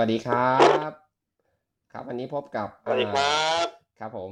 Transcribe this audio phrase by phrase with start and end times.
[0.00, 1.01] วัสดีครับครับ
[2.12, 3.66] วันนี้พบกับสวัสดีครับ
[4.00, 4.30] ครับผม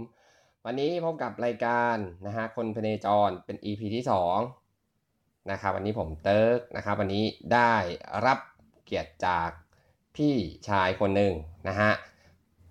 [0.65, 4.39] วันนี้พบกับรายการนะฮะคนพเนจรเป็น EP ที่สอง
[5.51, 7.25] นะครับวันนี้ผมเติร์กนะครับวันนี้
[7.55, 7.75] ได้
[8.27, 8.39] รับ
[8.85, 9.51] เกียรติจาก
[10.17, 10.35] พี่
[10.69, 11.35] ชายคนหนึ่ง
[11.69, 11.91] นะฮะ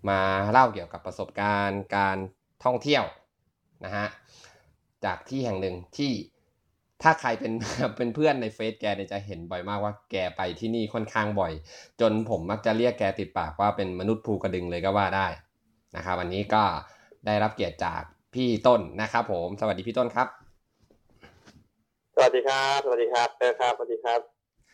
[0.09, 2.17] มาเล่าเกี่ยวกับประสบการณ์การ
[2.63, 3.03] ท่องเที่ยว
[3.85, 4.05] นะฮะ
[5.05, 6.11] จากที่แห่งหนึ่งที่
[7.01, 7.53] ถ้าใครเป็น
[7.97, 11.53] เป็นเพื่อนในเฟซแกเนี่ยจะเห็นบ่อยมากว่าแกไปที่นี่ค่อนข้างบ่อย
[12.01, 15.27] จนผมมักจะเรียกแกติดปากว่าเป็นมนุษย์ภูกระดึงเลยก็ว่าได้
[15.95, 16.63] นะครับวันนี้ก็
[17.25, 18.01] ได้รับเกียรติจาก
[18.33, 20.27] พี่ต้นนะครับผม สวัสดีพี่ต้นครับ
[22.15, 24.19] สวัสดีครับ สวัสดีครับเออครับสวัสดีครับ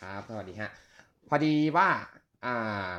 [0.01, 0.69] ครับ สวัสดีฮะ
[1.29, 1.89] พอดีว่า
[2.45, 2.91] อ่า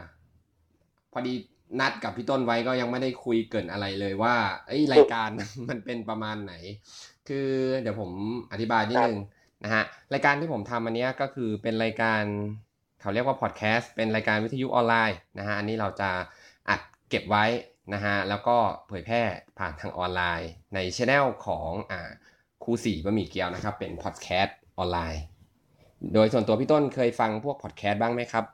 [1.12, 1.34] พอดี
[1.80, 4.36] นัดกับพี่ต้นไว้ก็ยังไม่ได้คุยเกรินอะไรเลยว่า
[4.66, 5.28] เอ้ยรายการ
[5.68, 6.54] มันเป็นประมาณไหน
[7.28, 7.48] คือ
[7.80, 8.10] เดี๋ยวผม
[8.52, 9.18] อธิบายนิดนึง
[9.64, 12.22] นะฮะรายการที่ผมทำอันเนี้ยก็คือเป็นรายการ
[13.00, 16.10] เขาเรียกว่าพอดแคสต์เป็นรายการวิทยุออนไลน์นะฮะอันนี้เราจะ
[16.70, 17.44] อัดเก็บไว้
[17.94, 18.56] นะฮะแล้วก็
[18.88, 19.22] เผยแพร่
[19.58, 22.10] ผ่านทางออนไลน์ ในช anel ของอ่า
[22.64, 25.22] ครูสี่บะหมี่เกี๊ยวนะครับเป็นพอดแคสต์ออนไลน์
[26.14, 28.44] โดยส่วนตัวพี่ต้นเคยฟังพวกพอดแคสต์บ้างไหมครับ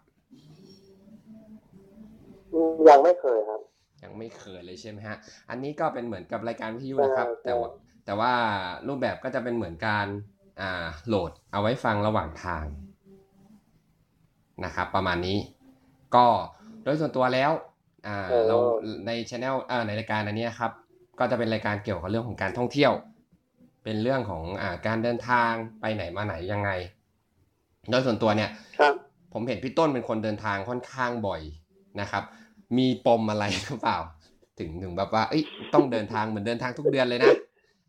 [2.89, 3.61] ยังไม่เคยครับ
[4.03, 5.17] ยังไม่เคยเลยใช่ไหมฮะ
[5.51, 7.69] อันนี้ก็เป็นเหมือนกับรายการวิทยุนะครับใช่แต่ว่า
[8.05, 8.33] แต่ว่า
[8.89, 10.07] รูปแบบก็จะเป็นเหมือนการ
[10.61, 12.65] อ่าโหลดเอาไว้ฟังระหว่างทาง
[14.65, 15.39] นะครับ ประมาณนี้
[16.17, 16.27] ก็
[16.83, 17.51] โดยส่วนตัวแล้ว
[18.07, 18.57] อ่าเรา
[19.07, 20.73] ในช anel อ่าในรายการอันเนี้ยครับ
[21.19, 22.93] ก็จะเป็นรายการเกี่ยวกับเรื่องของการท่องเที่ยว
[23.85, 26.71] เป็นเรื่องของอ่าการเดินทางไปไหนมาไหนยังไง
[27.91, 28.95] โดยส่วนตัวเนี่ยครับ
[29.33, 31.41] ผมเห็นพี่ต้นเป็นคนเดินทางค่อนข้างบ่อย
[32.01, 32.25] นะครับ
[32.79, 33.99] มีปมอะไรหรือเปล่า
[34.59, 35.43] ถึงถึงแบบว่าเอ้ย
[35.75, 37.33] ต้องเดินทางเหมือนเดินทางทุกเดือนเลยนะ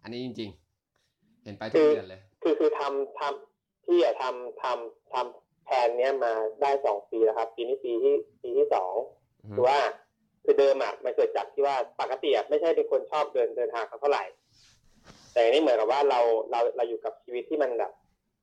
[0.04, 0.50] อันนี้จริง
[0.98, 8.94] ๆ เห็นไปทุกเดือนเลย คือคือทำทำที่อะทำทำทำแผนเนี้ยมาได้สองปีแล้วครับ ปีนี้ปีที่ปีที่สอง
[9.44, 9.80] อืมคือว่า
[10.44, 14.24] คือเดิมอะมันเกิดจากที่ว่าปกติอะไม่ใช่เป็นคนชอบเดินเดินทางเท่าไหร่
[15.34, 16.20] แต่อันนี่เหมือนกับว่าเรา
[16.52, 17.92] เราเราอยู่กับชีวิตที่มันแบบ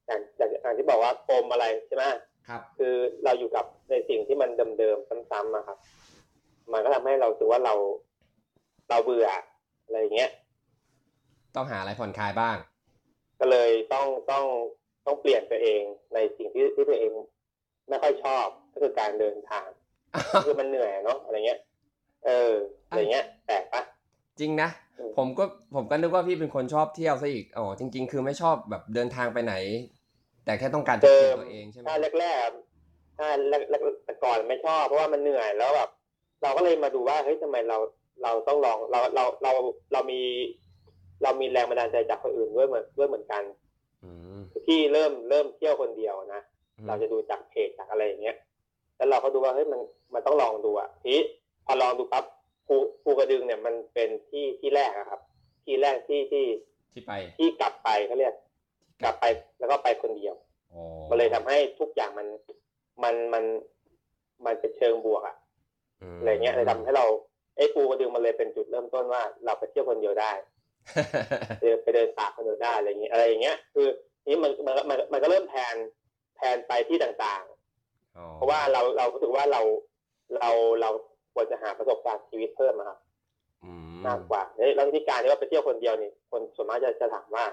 [0.06, 2.04] อย่างอย่างอย่างที่บอกว่าปมอะไรใช่ไหม
[2.48, 5.78] ครับ คือเราอยู่กับในสิ่งที่มันเดิมๆซ้ำๆอะครับ
[6.72, 7.74] มันก็ทำให้เรารู้สึกว่าเรา
[8.90, 9.28] เราเบื่อ
[9.84, 10.30] อะไรอย่างเงี้ย
[11.56, 12.56] ต้องหาอะไรผ่อนคลายบ้าง
[13.40, 14.44] ก็เลยต้องต้อง
[15.06, 15.82] ต้องเปลี่ยนตัวเอง
[16.14, 17.12] ในสิ่งที่ที่ตัวเอง
[17.88, 19.68] ไม่ค่อยชอบก็คือการเดินทาง
[20.44, 21.60] คือมันเหนื่อยเนาะอะไรเงี้ย
[22.26, 22.52] เออ
[22.88, 23.82] อะไรเงี้ยแปลกปะ
[24.40, 25.44] จริงนะอืมผมก็
[25.74, 29.54] ผมก็นึกว่าพี่เป็นคนชอบเที่ยวซะอีกอ๋อจริง ๆ คือไม่ชอบแบบเดินทางไปไหน
[30.44, 35.90] แต่แค่ต้องการจะเปลี่ยนตัวเองใช่ไหมถ้าแรกๆถ้าแรกๆแต่ก่อนไม่ชอบเพราะว่ามันเหนื่อยแล้วแบบ
[36.42, 37.78] เราก็เลยมาดูว่าเฮ้ยทำไมเรา
[38.22, 39.52] เราต้องลองเราเราเรา
[39.92, 40.20] เรามี
[41.22, 43.42] เรามีแรงบันดาลใจจากคนอื่นด้วยเหมือนด้วยเหมือนกัน
[44.04, 46.42] อืมที่เริ่มเริ่มเที่ยวคนเดียวนะ
[46.78, 48.36] อืมเราจะดูจากเพจจากอะไรอย่างเงี้ย
[48.96, 49.80] แล้วเราก็ดูว่าเฮ้ยมัน
[50.14, 51.22] มันต้องลองดูอะทีนี้
[51.66, 52.24] พอลองดูปั๊บ
[52.66, 55.20] ภูภูกระดึงเนี่ยมันเป็นที่ที่แรกอะครับ
[55.64, 56.46] ที่แรกที่ที่
[56.92, 58.34] ที่ไปที่กลับไปเขาเรียก
[59.04, 59.24] กลับไป
[59.58, 60.34] แล้วก็ไปคนเดียว
[60.72, 62.26] อ๋อมันเลยทำให้ทุกอย่างมัน
[63.02, 63.44] มันมัน
[64.46, 65.39] มันเป็นเชิงบวกอะม
[66.18, 67.06] อะไรเงี้ยเลยทำให้เรา
[67.56, 70.32] ไอ้ภูกระดึงมันเลยเป็นจุดเริ่มต้นว่าเราไปเที่ยวคนเดียวได้
[71.60, 73.86] เดินไปเดินป่าคนเดียวได้อะไรอย่างเงี้ยอะไรอย่างเงี้ย คือ
[74.26, 75.74] นี่มันมันมันมันก็เริ่มแทน
[76.36, 77.42] แทนไปที่ต่าง
[78.16, 79.60] อ๋อๆเพราะว่าเราเรารู้สึกว่าเรา
[80.36, 80.50] เรา
[80.80, 80.90] เรา
[81.34, 82.98] ควรจะหาประสบการณ์ชีวิตเพิ่มอะครับ
[83.64, 87.44] อืมมากกว่าเฮ้ยแล้ววิธีการที่ว่าไปเที่ยวคนเดียวนี่คนส่วนมากจะจะถามว่า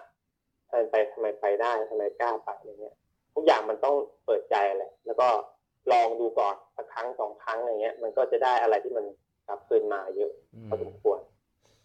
[0.69, 2.95] ทำไมไปทำไมไปได้ทำไมกล้าไปอะไรเงี้ย
[3.35, 5.27] ทุกอย่างมันต้องเปิดใจแหละแล้วก็
[5.91, 9.05] ลองดูก่อนสักครั้งสองครั้งอะไรเงี้ย มันก็จะได้อะไรที่มัน
[9.47, 11.19] กลับคืนมาเยอะอืมพอสมควร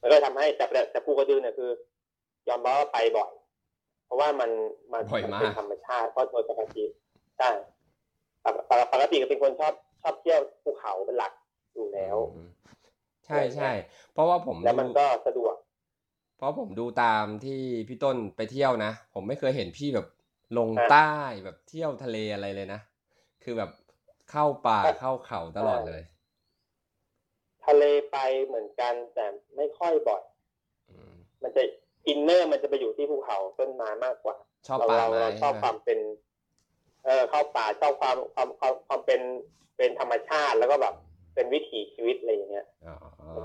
[0.01, 1.71] มันก็ทำให้แต่แต่แต่ภูกระดึงเนี่ยคือ
[2.49, 3.31] ยอมรับว่าไปบ่อย
[4.07, 4.51] เพราะว่ามัน
[4.93, 6.85] มันบ่อยมากเป็นธรรมชาติเพราะโดยปกติ
[7.39, 7.51] ใช่
[8.45, 11.33] ปกปกปกติก็เป็นคนชอบชอบเที่ยวภูเขาเป็นหลัก
[11.75, 12.49] อยู่แล้วอืม
[13.27, 13.71] ใช่ใช่
[14.13, 15.55] เพราะว่าผมแล้วมันดูก็สะดวก
[16.37, 20.07] เพราะผมดูตามที่พี่ต้นไปเที่ยวนะ ผมไม่เคยเห็นพี่แบบ
[20.59, 21.15] ลงอะใต้
[21.45, 22.81] แบบเที่ยวทะเลอะไรเลยนะ
[23.45, 23.71] คือแบบ
[24.33, 26.03] เข้าป่าอะเข้าเขาตลอดเลย
[27.67, 29.25] ทะเลไปเหมือนกันแต่
[29.57, 30.23] ไม่ค่อยบ่อย
[30.91, 31.13] อืม
[31.43, 31.63] มันจะ
[32.09, 34.37] อินเนอร์มันจะไปอยู่ที่ภูเขาต้นไม้มากกว่า
[34.67, 35.99] ชอบเราป่าเราไม้เราชอบใช่ไหมความเป็น
[37.05, 39.21] เออเข้าป่าชอบความความความความเป็น
[39.77, 40.95] เป็นธรรมชาติแล้วก็แบบ
[41.35, 42.97] เป็นวิถีชีวิตอะไรอย่างเงี้ยอ๋อ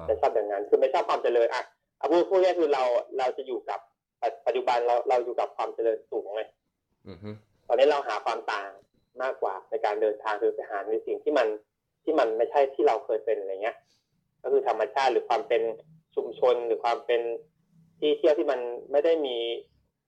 [0.09, 1.63] จะชอบอย่างนั้นคือไม่ชอบความเจริญอะ
[1.97, 2.83] เอาพูดพูดง่ายๆคือเรา
[3.17, 3.79] เราจะอยู่กับ
[4.21, 6.41] ปัจปัจจุบันเราเราอยู่กับความเจริญสูงไง
[7.07, 7.29] อือฮึ
[7.67, 8.69] ตอนนี้เราหาความต่าง
[9.23, 11.47] มากกว่าในการเดินทางคือไปหาในสิ่งที่มัน
[12.03, 13.77] ที่มันไม่ใช่ที่เราเคยเป็นอะไรเงี้ย
[14.43, 15.61] ก็คือธรรมชาติหรือความเป็น
[16.15, 17.21] ชุมชนหรือความเป็น
[17.99, 18.59] ที่เที่ยวที่มัน
[18.91, 19.35] ไม่ได้มี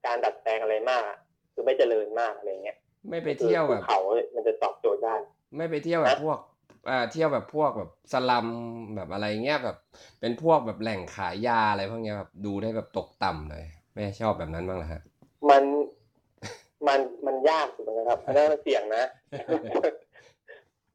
[0.06, 1.18] การดัดแปลงอะไรมากอะ
[1.52, 2.76] คือไม่เจริญมากอะไรเงี้ย
[3.10, 3.98] ไม่ไปเที่ยวคือแบบภูเขา
[4.34, 5.14] มันจะตอบโจทย์ได้
[5.56, 6.38] ไม่ไปเที่ยวแบบพวก
[6.88, 8.46] อ่าเที่ยวแบบพวกแบบสลัม
[8.96, 9.76] แบบอะไรเงี้ยแบบ
[10.20, 15.02] เป็นพวกแบบแหล่งขายยาอะไรพวกเนี้ยแบบดูได้แบบตกต่ำเลยไม่ชอบแบบนั้นบ้างเหรอฮะ
[15.50, 15.62] มัน
[16.88, 19.04] มันมันยากสุดเหมือนกันครับอันนั้นมันเสี่ยงนะ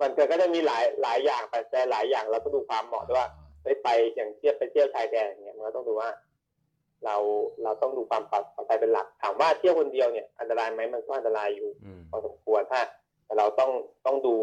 [0.01, 3.27] มันก็ก็จะมีหลายหลายอย่างปัจจัยหลายอย่างเราก็ดูความเหมาะด้วยว่า
[3.63, 6.09] ไปไปอย่างเทียบไปเที่ยวชายแดนเนี่ยมันก็ต้องดูว่า
[7.05, 7.15] เรา
[7.63, 12.81] เราต้องดูความปลอดภัยเป็นหลัก ถามว่าเที่ยวคนเดียวเนี่ย อันตรายไหมมันก็อันตรายอยู่อืมพอสมควรถ้า
[13.25, 13.71] แต่เราต้อง
[14.05, 14.35] ต้องดู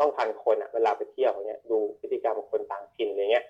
[0.00, 3.46] ต้องทันคนอะเวลาไปเที่ยวเนี่ยดูพฤติกรรมของคนต่างถิ่นอะไรเงี้ย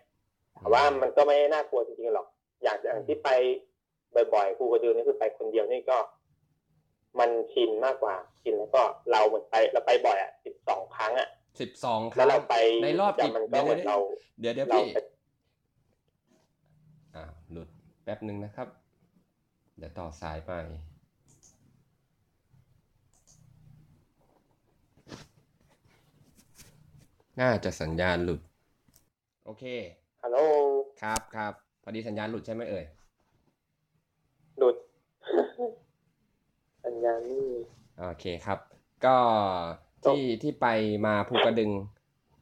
[0.61, 2.26] แต่ว่ามันก็ไม่น่ากลัวจริงๆหรอก
[2.62, 3.29] อย่างอย่างที่ไป
[4.34, 5.96] บ่อยๆภูกระดึงนี่คือไปคนเดียวนี่ก็
[7.18, 11.28] มันชินมากกว่าชินแล้วก็เราเหมือนไปเราไปบ่อยอะสิบสองครั้งอะ
[11.60, 12.54] สิบสองคแล้รั้วงเราไป
[12.84, 13.96] ในรอบแต่กี่มันก็เหมือนเรา
[14.40, 14.98] เดี๋ยวเดี๋ยวเราพี่ไป
[17.14, 17.68] อ่าหลุด
[18.04, 18.68] แป๊บหนึ่งนะครับ
[19.78, 20.52] เดี๋ยวต่อสายไป
[27.40, 28.40] น่าจะสัญญาณหลุด
[29.44, 29.64] โอเค
[30.22, 30.38] ฮัลโหล
[31.02, 32.84] ครับครับพอดีสัญญาณหลุดใช่ไหมเอ่ย
[34.58, 34.76] หลุด
[37.02, 37.49] สัญญาณนี่
[38.00, 38.58] โอเคครับ
[39.04, 39.16] ก็
[40.04, 40.66] ที่ที่ไป
[41.06, 41.70] มาภูกระดึง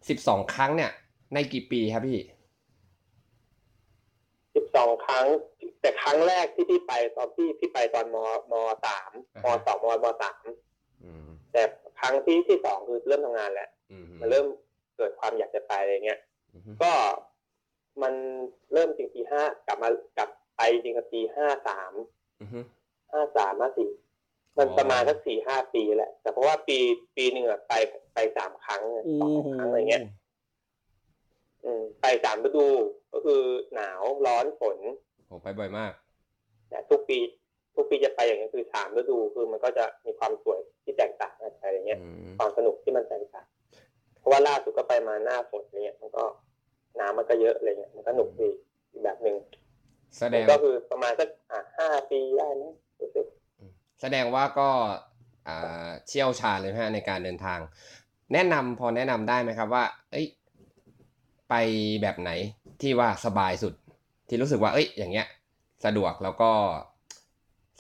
[0.09, 0.93] สิบสองครั้งเนี่ย
[1.35, 2.21] ในกี่ปีครับพี่
[4.55, 5.27] สิบสองครั้ง
[5.81, 8.17] แต่ครั้งแรกที่พี่ไปตอนที่พี่ไปตอนม
[8.51, 8.55] ม
[8.87, 10.45] สามมอ่าฮะสองมมสาม
[11.05, 11.63] อืมแต่
[12.01, 14.47] ครั้งที่ที่สองคือเริ่มทำงานแล้วอืมมันเริ่ม
[14.97, 16.21] เกิดความอยากจะไปอะไรเงี้ย
[16.53, 16.93] อืมก็
[18.03, 18.15] มัน
[18.73, 21.93] เริ่มจริงปีห้ากลับมากลับไปจริงกับปีห้าสาม
[22.41, 22.65] อืม
[23.13, 23.91] ห้าสามห้าสี่
[24.59, 26.79] มันอ๋อประมาณสักสี่ห้าปีแหละ แต่เพราะว่าปี
[27.17, 27.73] ปีหนึ่งอะไป
[28.15, 28.83] ไปสามครั้ง
[29.21, 30.03] สองครั้งอะไรเงี้ย
[31.65, 32.67] อืมไปสามฤดู
[33.13, 33.43] ก็คือ
[33.75, 34.79] หนาวร้อนฝน
[35.27, 35.93] โหไปบ่อยมาก
[36.69, 37.19] แต่ทุกปี
[37.75, 43.47] ทุกปีจะไปอย่างนี้ยคือสามฤดูคือมันก็จะมีความสวยที่แตกต่างกันไปอะไรเงี้ยอืมความสนุกที่มันแตกต่าง
[44.19, 46.25] เพราะว่าล่าสุดก็ไปมาหน้าฝนเนี่ยมันก็
[47.01, 48.49] น้ำมันก็เยอะอะไรเงี้ยมันก็หนุกดี
[48.91, 49.37] อีกแบบหนึ่ง
[50.19, 52.65] แสดงก็คือประมาณสักอะห้าปีได้ไหม
[53.01, 53.27] รู้สึก
[54.01, 54.71] แสดงว่าก็
[55.49, 57.59] อ่าเชี่ยวชาญเลยฮะในการเดินทาง
[58.33, 60.27] แนะนำพอแนะนำได้ไหมครับว่า เอ้ย
[61.49, 61.55] ไป
[62.03, 62.31] แบบไหน
[62.83, 63.75] ที่ว่าสบายสุด
[64.29, 65.27] ที่รู้สึกว่า เอ้ย อย่างเงี้ย
[65.85, 66.51] สะดวกแล้วก็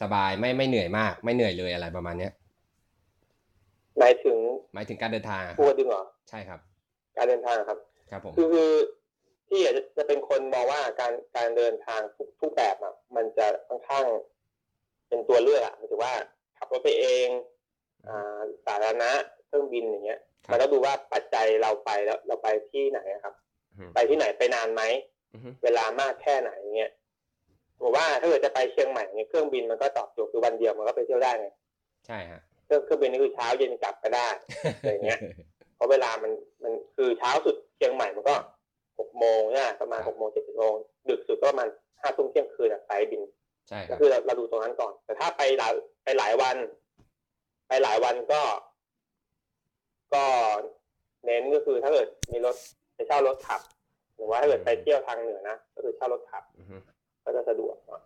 [0.02, 2.32] สบายไม่ไม่เหนื่อยมาก ไม่เหนื่อยเลยอะไรประมาณเนี้ย
[3.98, 4.38] หมายถึง
[4.74, 6.60] หมายถึงการเดินทางอะคพูรัดบดึงเหรอใช่ครับ
[7.16, 7.78] การเดินทางครับ
[8.10, 8.70] ครับผมคือคือ
[9.48, 14.06] พี่อาจจะจะเป็นคนมองว่าการการเดินทางทุกทุกแบบอะ มันจะค่อนข้าง
[15.10, 16.12] เป็นตัวเลือกอะหมายถึงว่า
[16.58, 17.28] ขับรถไปเอง
[18.08, 19.10] อ่าสาธารณะ
[19.46, 23.34] เครื่องบินอย่างเงี้ยครับมันก็ดูว่าปัจจัยเราไปแล้วเราไปที่ไหนอะครับ
[23.76, 24.82] อืมไปที่ไหนไปนานไหม
[25.32, 26.92] อือฮึเวลามากแค่ไหนเงี้ย
[27.80, 31.48] ผมว่าถ้าเกิดจะไปเชียงใหม่เนี่ยเครื่องบินมันก็ตอบโจทย์คือวันเดียวมันก็ไปเที่ยวได้ไง
[32.06, 34.28] ใช่ฮะเครื่องเครื่องบินนี่คือเช้าเย็นกลับก็ได้
[34.78, 35.20] อะไรเงี้ย
[35.76, 38.34] เพราะเวลามันมันคือเช้าสุดเชียงใหม่มันก็
[38.98, 40.74] หกโมงเนี่ยประมาณครับหกโมงเจ็ดโมง
[41.08, 41.68] ดึกสุดก็ประมาณ
[42.00, 43.22] ห้าทุ่มเที่ยงคืนอะไฟล์บิน
[43.70, 45.72] ใช่คก็รับคือเราเราดูตรงนั้นก่อน แต่ถ้าไปหลาย
[46.04, 46.56] ไปหลายวัน
[47.68, 48.42] ไปหลายวันก็
[50.14, 50.24] ก็
[51.24, 52.56] เน้นก็คือถ้าเกิดมีรถ
[52.94, 53.60] ไปเช่ารถขับ
[54.16, 56.76] หรือว่าถ้าเกิดไปเที่ยวทางเหนือนะก็คือเช่ารถขับอือฮึ
[57.24, 58.02] ก็จะสะดวกหน่อย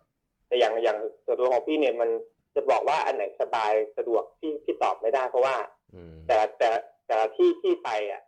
[0.47, 2.09] แต่อย่างอย่างส่วนตัวของพี่เนี่ยมัน
[2.55, 5.55] จะบอกว่าอันไหนสบายสะดวกพี่พี่ตอบไม่ได้เพราะว่า
[5.93, 8.21] อืมแต่ละแต่ละแต่ละที่ที่ไปอะ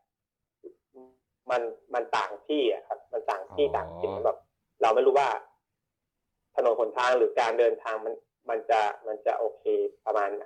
[1.50, 1.62] มัน
[1.94, 4.38] มันต่างที่อะครับ มันต่างที่ต่างถิ่นแบบ
[4.82, 5.30] เราไม่รู้ว่า
[6.58, 8.14] ถนนหนทางหรือการเดินทางมัน
[8.50, 9.64] มันจะมันจะโอเค
[10.06, 10.46] ประมาณไหน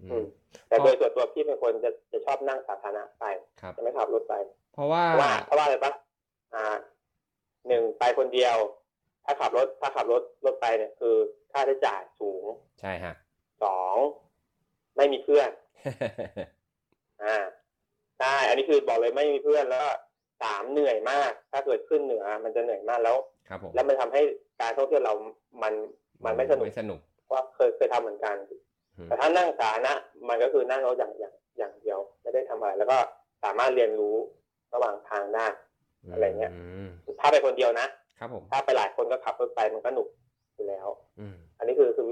[0.00, 0.24] อือืมม
[0.68, 3.24] แต่โดยส่วนตัวพี่เป็นคนจะจะชอบนั่งสาธารณะไป
[3.60, 4.34] ครับจะไม่ขับรถไป
[4.74, 5.92] เพราะว่าเพราะว่าเพราะว่าอะไรปะ
[6.54, 6.76] อ่า
[7.68, 8.56] หนึ่งไปคนเดียว
[9.24, 11.16] ถ้าขับรถถ้าขับรถรถไปเนี่ยคือ
[11.52, 12.44] ค่าใช้จ่ายสูง
[12.80, 13.14] ใช่ฮะ
[13.64, 13.96] สอง
[14.96, 15.50] ไม่มีเพื่อน
[17.22, 17.36] อ่า
[18.18, 19.90] ใช่อันนี้คือบอกเลยไม่มีเพื่อนแล้วก็
[20.42, 23.16] สามเหนื่อยมาก ถ้าเกิดขึ้นเหนือ มันจะเหนื่อยมากแล้ว
[23.48, 24.22] ครับผมแล้วมันทำให้
[24.60, 25.14] การท่องเที่ยวเรา
[25.62, 25.72] มัน
[26.24, 28.36] มันไม่สนุกไม่สนุกเพราะว่าเคยเคยทำเหมือนกัน
[28.96, 29.92] อืมแต่ถ้านั่งสาธารณะ
[30.28, 32.98] มันก็คือนั่งรถอย่างอย่างอย่างเดียวไม่ได้ทำอะไร แล้วก็
[33.44, 34.16] สามารถเรียนรู้
[34.74, 35.46] ระหว่างทางได้
[36.12, 36.52] อะไรเงี้ย
[36.86, 36.88] ม
[37.20, 37.86] ถ้าไปคนเดียวนะ
[38.18, 40.08] ครับผมถ้าไปหลายคนก็ขับรถไปมันก็หนุก
[40.54, 40.88] อยู่แล้ว
[41.20, 42.06] อืมอันนี้คือคือ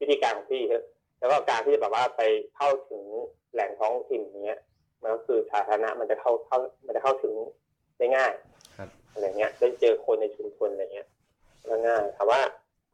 [0.00, 0.82] วิธีการของพี่ครับ
[1.18, 2.22] แล้วก็การที่จะแบบว่าไป
[2.56, 3.02] เข้าถึง
[3.52, 4.60] แหล่งท้องถิ่นอย่างเงี้ย
[5.02, 7.34] มันก็คือสาธารณะมันจะเข้าเข้ามันจะเข้าถึง
[8.00, 8.32] ได้ง่าย
[8.76, 11.08] ครับอะไรเงี้ย ได้เจอคนในชุมชนอะไรเงี้ย
[11.68, 12.40] ก็ง่ายถามว่า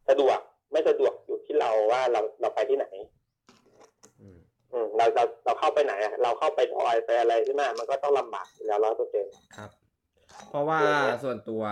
[0.08, 0.38] สะดวก
[0.72, 2.86] ไม่สะดวกอยู่ที่เราว่าเราเราไปที่ไหน
[4.20, 4.38] อืม
[4.72, 9.70] อืมเราเราเราเข้าไปไหนอะเราเข้าไปทอยไปอะไรใช่ไหมมันก็ต้องลำบากอยู่แล้วร้อยเปอร์เซ็นต์ครับ
[10.48, 11.62] เพราะว่าเรื่องเนี้ยส่วนตัว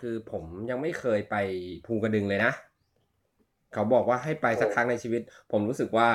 [0.00, 1.36] คือผมยังไม่เคยไป
[1.86, 2.52] ภูกระดึงเลยนะ
[3.72, 6.08] เขาบอกว่าให้ไปสักครั้งในชีวิต ผมรู้สึกว่า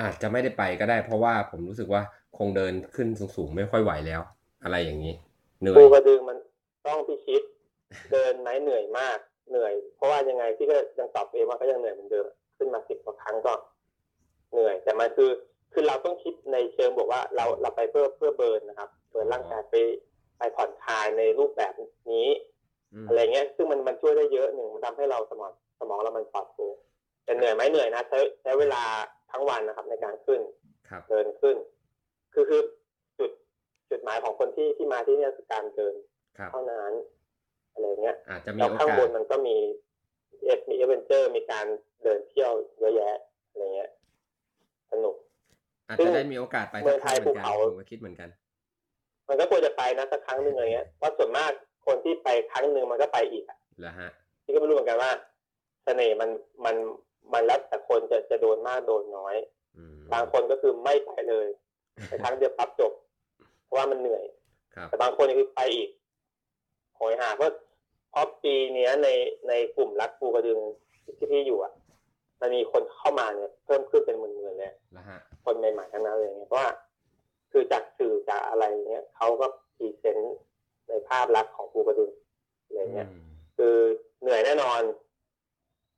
[0.00, 2.02] อาจจะไม่ได้ไปก็ได้ เพราะว่าผมรู้สึกว่า
[2.38, 4.20] คงเดินขึ้นสูงๆไม่ค่อยไหวแล้ว
[4.64, 5.14] อะไรอย่างนี้
[5.62, 6.38] เหนื่อภูยกระดึงมัน
[6.86, 7.42] ต้องพิชิต
[8.12, 9.18] เดินไหมเหนื่อยมาก
[9.50, 12.26] เหนื่อย เพราะว่ายังไงพี่ก็ยังตอบเองว่าก็ยังเหนื่อยเหมือนเดิม
[12.58, 13.54] ขึ้นมาสิบกว่าครั้งก็
[14.52, 15.30] เหนื่อย แต่มันคือ
[15.72, 19.74] คือเราต้องคิดในเชิงบอกว่าเราเราไปเพื่อเพื่อเบิร์นนะครับเบิร์นร่างกายไป
[20.38, 21.72] ไปผ่อนคลายในรูปแบบ
[22.12, 22.28] นี้
[23.04, 26.74] มอะไรเงี้ย ซึ่งมันมันช่วยได้เยอะหนึ่งมันทำให้เราสมองสมองเรามันปลอดโปร่ง
[27.24, 28.82] แต่เหนื่อยไหมเหนื่อยนะใช้ใช้เวลา
[29.30, 30.40] ทั้งวันนะครับ ในการขึ้น
[30.88, 31.56] ครับเดินขึ้น
[32.34, 32.62] คือคือ
[33.92, 35.94] จุดจุดหมายของคนที่ที่มาที่เนี่ยคือการเดิน
[36.38, 36.92] ครับเท่านั้น
[37.72, 39.56] อะไรเงี้ยอาจจะมีแล้วโอข้างกาบสนมันก็มี
[40.44, 41.66] เอฟมีเอเวนเจอร์มีการ
[42.02, 43.16] เดินเที่ยวเยอะแยะ
[43.48, 43.90] อะไรเงี้ย
[44.92, 45.16] สนุก
[45.88, 48.28] อาจซึ่จะงได้มีโอกาสไปเมืสัอกงคไทรั้งยเหมือนกันภูเขาผมก็คิดเหมือนกัน
[49.28, 51.50] มันก็ควรจะไปนะสักครั้งหนึ่งอะไรเงี้ยเพราะส่วนมาก
[51.86, 54.10] คนที่ไปครั้งหนึ่งมันก็ไปอีกอะแล้วฮะ
[54.44, 55.10] ที่ก็ไม่รู้เหมือนกันว่า
[55.84, 56.30] เสน่ห์มัน
[56.64, 56.76] มัน
[57.32, 59.36] มันแล้วแต่คนจะจะโดนมากโดนน้อย
[59.76, 61.46] อืมบางคนก็คือไม่ไปเลย
[62.08, 63.11] ไปครั้งเดียวปั๊บจบเพราะ
[63.76, 64.24] ว่ามันเหนื่อย
[64.74, 65.88] ครับแต่บางคนนี่คือไปอีก
[66.96, 67.50] โหยหาเพราะ
[68.10, 69.08] เพราะปีเนี้ยใน
[69.48, 70.58] ในกลุ่มรักภูกระดึง
[71.18, 71.72] ที่พี่อยู่อะ
[72.40, 76.70] มันมีคนเข้ามาเนี่ย เพิ่มขึ้นเป็นหมื่นๆเลยแล้วฮะคนใหม่ๆทั้งนั้นเลยเนี่ยเพราะว่า
[77.52, 80.36] คือจากสื่อจากอะไรเนี้ยเขาก็พรีเซนต์
[80.88, 82.12] ในภาพลักษณ์ของภูกระดึง
[82.64, 83.22] อะไรเงี้ยอืม
[83.56, 83.76] คือ
[84.20, 84.80] เหนื่อยแน่นอน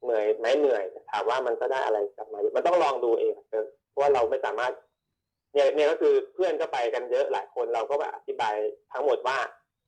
[0.04, 4.73] เหนื่อยไหมเหนื่อยแต่ถามว่ามันก็ได้อะไรกลับมา มันต้องลองดูเองเพราะว่าเราไม่สามารถ
[5.55, 8.55] เนี่ยเนี่ยก็คือเพื่อนก็ไปกันเยอะหลายคนเราก็แบบอธิบาย
[8.93, 9.39] ทั้งหมดว่า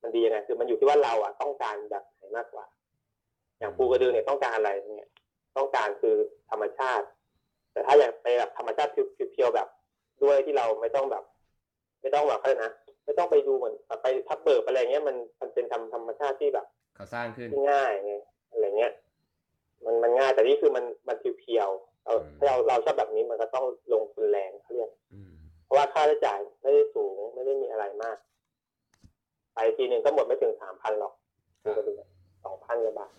[0.01, 2.65] มันดียังไงคือมันอยู่ที่ว่าเราอะต้องการแบบไหนมากกว่า
[3.59, 5.09] อย่างภูกระดึงเนี่ยต้องการอะไรเนี่ย
[5.57, 6.15] ต้องการคือ
[6.51, 7.05] ธรรมชาติ
[7.71, 8.91] แต่ถ้าอยากไปแบบธรรมชาติ
[9.31, 9.67] เพียวๆแบบ
[10.23, 11.23] ด้วยที่เราไม่ต้องแบบ
[12.01, 12.73] ไม่ต้องแบบเขาเรียกนะ
[13.05, 18.13] ไม่ต้องไปดูเหมือนไปทับเบิกอะไรเงี้ยมันมันเป็นธรรมธรรมชาติที่แบบเขาสร้างขึ้นที่ง่ายไง
[18.51, 18.93] อะไรเงี้ย
[19.85, 24.51] มันมันง่ายแต่นี่คือมันมันเพียวๆเราอืมถ้าเราเราชอบแบบนี้มันก็ต้องลงทุนแรง
[25.77, 28.17] ว่าค่าใช้จ่ายไม่ได้สูงไม่ได้มีอะไรมาก
[29.53, 31.13] ไปทีหนึ่งก็หมดไม่ถึงสามพันหรอก
[31.63, 32.07] ครับ
[32.45, 33.11] สองพันกว่าบาท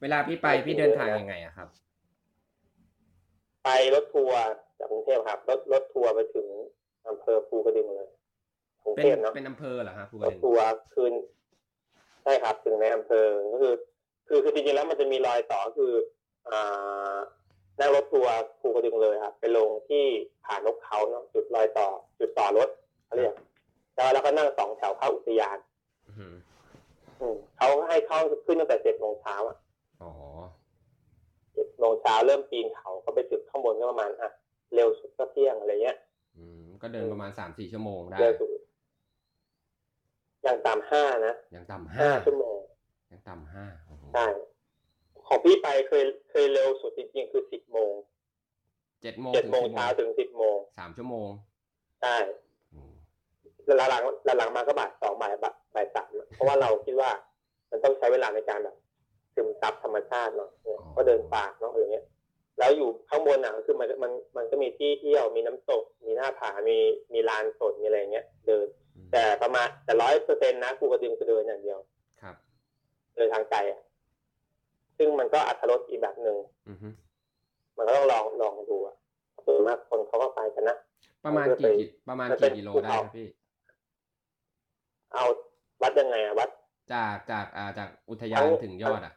[0.00, 1.68] เวลาพี่ไปพี่เดินทางยังไงอะครับ
[3.64, 4.40] ไปรถทัวร์
[4.78, 6.46] จากกรุงเทพครับ รถรถทัวร์ไปถึง
[7.08, 8.08] อำเภอภูกระดึงเลย
[8.82, 11.12] กรุงเป็เทนพเนาะเป็นอำเภอเหรอฮะภูกรระถดึงทัวร์คืน
[12.22, 13.74] ใช่ครับ ถึงในอำเภอก็คือ
[14.28, 15.92] คือคือจริงๆแล้วมันจะมีรอยต่อคือ
[16.48, 17.16] อ่า
[17.80, 20.04] นั่งรถทัวร์ภูกระดึงเลยครับ ไปลงที่
[20.44, 22.68] ผานกเขาเนาะจุดรอยต่อ จุดต่อรถ
[23.04, 23.34] เขาเรียก
[23.94, 25.58] แล้วแล้วก็นั่งสองแถวเข้าอุทยาน
[26.08, 26.34] อืม
[27.20, 29.56] อืมเขาให้เข้าขึ้นตั้งแต่เจ็ดโมงเช้าอะ
[30.02, 30.12] อ๋อ
[31.54, 34.30] เจ็ดโมงเช้าเริ่มปีนเขาก็ไปจุดข้างบนก็ประมาณอะ
[34.74, 35.98] เร็วสุดก็เที่ยงอะไรเงี้ย
[36.36, 38.50] อืมก็เดินประมาณสามสี่ชั่วโมงได้เร็วสุด
[40.42, 42.58] อย่างต่ำห้านะยังต่ำห้าห้าชั่วโมง
[43.10, 44.26] ยังต่ำห้าโอ้โหใช่
[45.26, 47.92] ของพี่ไปเคยเคยเร็วสุดจริงๆ คือสิบโมง
[49.02, 52.16] เจ็ดโมงเจ็ดถึงโมงสิบโมเช้างถึงสิบโมงสามชั่วโมงใช่
[52.74, 52.90] อืม
[53.64, 57.10] แล้วหลังๆหลังๆมาก็บ่ายสองบ่ายบ่ายบ่ายสามเพราะว่าเราคิดว่า
[57.70, 58.76] มันต้องใช้เวลาในการแบบ
[59.34, 62.06] ซึมซับธรรมชาติเนาะเนี่ยก็เดินป่าเนาะอะไรเงี้ย
[62.58, 66.78] แล้วอยู่ข้างบนอะคือมันมันมันก็มีที่เที่ยวมีน้ำตก มีหน้าผามี
[67.12, 71.78] มีลานสดมีอะไรเงี้ย เดินอืมแต่ประมาณแต่ร้อยเปอร์เซ็นต์นะภูกระดึงคือเดินอย่างเดียว
[72.22, 72.36] ครับ
[73.16, 73.80] เดินทางไกลอะ
[74.98, 76.36] ซึ่งมันก็อัตรสอีกแบบหนึ่ง
[76.68, 76.88] อือฮึ
[77.76, 78.96] มันก็ต้องลองลองดูอะ
[79.44, 80.76] ส่วนมากคนเขาก็ไปกันนะ
[81.26, 83.26] ประมาณมันก็กี่เป็นกิประมาณมันเป็กี่นกิโลภูได้เขาครับพี่
[85.12, 85.24] เอา
[85.82, 86.50] วัดยังไงอะวัด
[86.92, 89.14] จากจากอ่าจากอุทยานทั้งถึงยอดอะ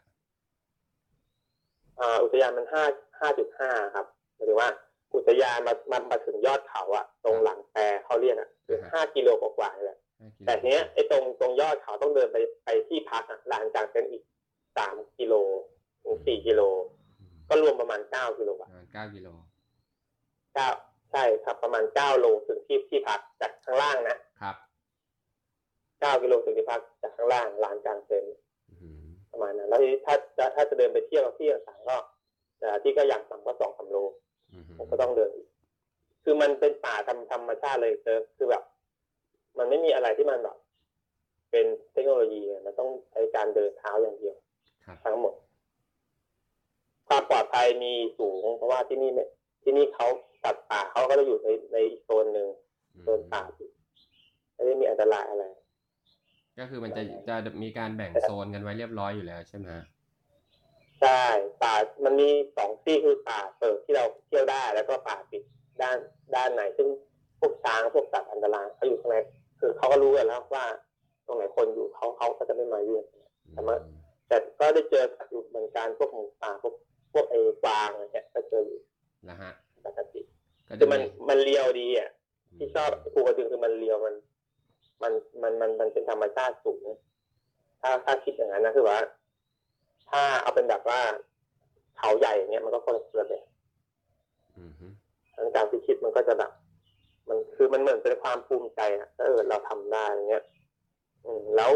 [1.99, 2.83] อ่าอุทยานมันห้า
[3.19, 4.69] ห้าจุดห้าครับหมายถึงว่า
[5.15, 14.23] อุทยานมามามาถึงยอดเขาอะ ตรงหลังแปรเขาเรียกอะคืออ่าฮะห้ากิโลกว่าๆนี่แหละห้ากิโลแต่ทีเนี้ยไอ้ตรงตรงยอดเขาต้องเดินไปไปที่พักอะลานกลางเต็นท์อีก
[14.77, 15.33] สามกิโล
[16.03, 16.61] ถึงสี่กิโล
[17.19, 19.27] อืมก็รวมประมาณเก้ากิโลปอะระมาณเก้ากิโล
[20.55, 20.69] เก้า
[21.11, 24.55] ใช่ครับประมาณเก้าโลถึงที่ที่พักจากข้างล่างนะครับ
[25.99, 28.33] เก้ากิโลถึงที่พักจากข้างล่างลานกลางเต็นท์
[28.69, 31.97] อืมประมาณนั้นแล้วทีนี้ถ้าจะถ้าจะเดินไปเที่ยวที่ต่างๆก็
[32.59, 33.97] แต่ที่ก็อย่างต่ำก็สองสามโล
[34.51, 35.47] อืมผมก็ต้องเดินอีก
[36.23, 38.63] คือมันเป็นป่าธรรมธรรมชาติเลยเจอคือแบบ
[39.57, 40.57] มันไม่มีอะไรที่มันแบบ
[41.51, 44.37] เป็นเทคโนโลยีอะมันต้องใช้การเดินเท้าอย่างเดียว
[44.85, 45.33] ครับทั้งหมด
[47.07, 49.25] ความปลอดภัยมีสูง เพราะว่าที่นี่ไม่
[49.63, 50.07] ที่นี่เขา
[50.43, 52.48] สัตว์ป่าเขาก็จะอยู่ในในอีกโซนหนึ่ง
[52.96, 53.43] อืมโซนป่า
[54.55, 55.46] ไม่ได้มีอันตรายอะไร
[56.60, 59.86] ก็คือมันจะจะมีการแบ่งโซนกันไว้เรียบร้อยอยู่แล้วใช่ไหมฮะ
[61.01, 61.22] ใช่
[61.62, 61.74] ป่า
[62.05, 65.43] มันมีสองที่คือป่าเปิดที่เราเที่ยวได้แล้วก็ป่าปิด
[65.81, 65.98] ด้าน
[66.36, 66.88] ด้านไหน ซึ่ง
[67.39, 69.17] พวกช้างพวกสัตว์อันตรายเขาอยู่ข้างใน
[69.60, 70.65] คือเขาก็รู้กันแล้วว่า
[71.25, 73.03] ตรงไหนคนอยู่เขาเขาก็จะไม่มายุ่ง
[73.53, 73.75] แต่ว่า
[74.27, 76.74] แต่ก็ได้เจอสัตว์อยู่เหมือนกันพวกหมูป่าพวก
[77.13, 78.79] พวกไอ้กวางอะไรเงี้ยก็เจออยู่
[79.29, 79.51] นะฮะ
[79.86, 80.28] ปกติก็
[80.77, 82.09] คืจะอมันมันเลียวดีอะ
[82.57, 84.15] ที่ชอบภูกระดึงคือมันเลียวมัน
[85.01, 86.85] มันมันมันมันเป็นธรรมชาติสูง
[87.81, 88.97] ถ้าถ้าคิดอย่างนั้นนะคือว่า
[90.09, 90.99] ถ้าเอาเป็นแบบว่า
[91.97, 93.45] เขาใหญ่อย่างเงี้ยมันก็คนละแบบ
[94.57, 94.88] อืมฮึ
[95.35, 96.51] ทั้งการที่คิดมันก็จะแบบ
[97.29, 100.45] มันคือมันเหมือนเป็นความภูมิใจอะถ้าเออเราทำได้อย่างเงี้ย
[101.25, 101.71] อืม แล้ว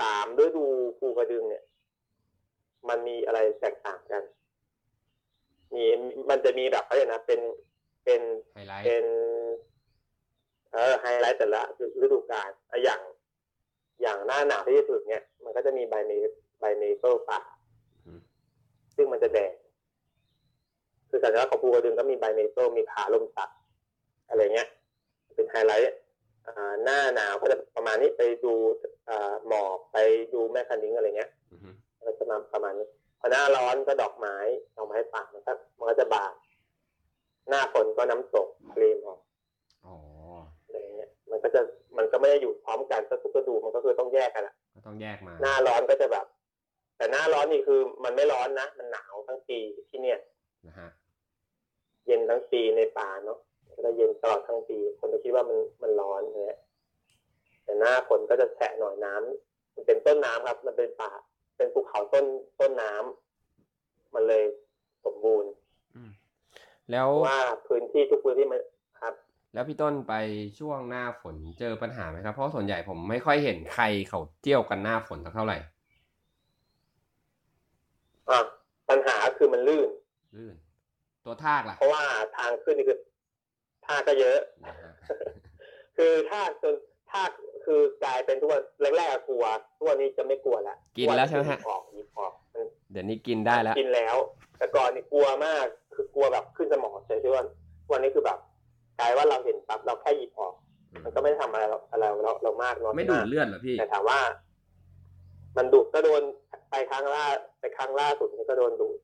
[0.00, 0.64] สามฤดู
[0.98, 1.64] ภูกระดึงเนี่ย
[2.88, 4.22] มันมีอะไรแตกต่างกัน
[5.74, 5.84] มี
[6.30, 7.40] มันจะมีแบบเขาเรียกนะเป็น
[8.04, 8.20] เป็น
[8.54, 9.04] ไฮไลท์เป็น
[10.72, 11.62] เออไฮไลท์แต่ละ
[12.02, 13.00] ฤดูกาลอะอย่าง
[14.02, 16.12] อย่างหน้าหนาวที่จะถึงเนี่ย มันก็จะมีใบเม
[16.60, 17.40] ใบเมเปิลป่า
[18.06, 18.20] อืม
[18.96, 19.54] ซึ่งมันจะแดง
[21.08, 23.50] คือสัญลักษณ์ของภูกระดึงก็มีใบเมเปิลมีผาหล่มสัก
[24.28, 24.68] อะไรเงี้ย
[25.36, 25.86] เป็นไฮไลท์
[26.46, 28.52] อ่าหน้าหนาวก็จะประมาณนี้ไปดู
[29.08, 29.96] อ่าหมอกไป
[30.32, 31.70] ดูแม่คันนิ้งอะไรเงี้ยอืมฮึ
[32.06, 32.86] ก็จะมาประมาณนี้
[33.20, 34.36] พอหน้าร้อนก็ดอกไม้
[34.76, 36.34] ดอกไม้ป่ามันก็มันก็จะบาน
[37.48, 39.18] หน้าฝนก็น้ำตกทะเลหมอก
[39.86, 39.96] อ๋อ
[40.64, 41.60] อะไรเงี้ยมันก็จะ
[41.96, 46.26] มันก็ไม่ได้อยู่พร้อมกันทุกฤดูมันก็คือต้องแยกกันอะก็ต้องแยกมา หน้าร้อนก็จะแบบ
[46.96, 50.18] แต่หน้าร้อนนี่คือมันไม่ร้อนนะ มันหนาวทั้งปีที่เนี่ย
[50.66, 50.88] นะฮะ
[52.06, 53.38] เย็นทั้งปีในป่าเนาะ
[53.76, 56.60] ก็จะเย็นตลอดทั้งปี คนจะคิดว่ามันมันร้อนเนี่ย
[57.64, 61.12] แต่หน้าฝนก็จะแฉะหน่อยน้ำมันเป็นต้นน้ำครับ มันเป็นป่า
[61.56, 62.24] เป็นภูเขาต้น
[62.60, 64.44] ต้นน้ำมันเลย
[65.04, 65.59] สมบูรณ์อืม
[66.90, 68.60] แล้วเพราะว่าพื้นที่ทุกพื้นที่มัน
[69.00, 69.14] ครับ
[69.54, 70.14] แล้วพี่ต้นไป
[70.58, 75.56] ช่วงหน้าฝนเจอปัญหาไหมครับ เพราะส่วนใหญ่ผมไม่ค่อยเห็นใครเขาเที่ยวกันหน้าฝนสักเท่าไหร่
[78.30, 78.40] อะ
[78.90, 79.88] ปัญหาคือมันลื่น
[80.36, 80.54] ลื่น
[81.24, 82.04] ตัวทากล่ะ เพราะว่า
[82.36, 82.98] ทางขึ้นนี่คือ
[83.86, 84.92] ท่าก็เยอะนะฮะ
[85.96, 86.74] คือท่าจน
[87.10, 87.22] ท่า
[87.64, 88.62] คือกลายเป็นทุกวัน
[88.96, 89.44] แรกๆอะกลัว
[89.76, 94.16] ทุกวันนี้จะไม่กลัวละกินแล้วใช่ไหมฮะยิบออกหยิบออกมันเดี๋ยวนี้กินได้แล้ว กินแล้ว
[94.58, 97.44] แต่ก่อนนี่กลัวมาก คือกลัวแบบขึ้นสมองเลยที่ว่า
[97.92, 98.38] วันนี้คือแบบ
[98.98, 100.54] กลายว่าเราเห็นปั๊บเราแค่หยิบออก
[101.04, 104.18] มันก็ไม่ได้ทำอะไรเราอะไรเราเรามากเนาะไม่ดูดเลือดเหรอพี่แต่ถามว่า
[105.56, 106.22] มันดูดก็โดน
[106.70, 107.26] ไปครั้งล่า
[107.60, 108.98] ไปครั้งล่าสุดนี่ก็โดนดูด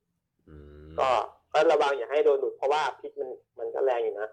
[0.48, 1.08] อืมก็
[1.52, 4.28] ก็ระวังอย่าให้โดนดูดเพราะว่าพิษมันมันก็แรงอยู่นะ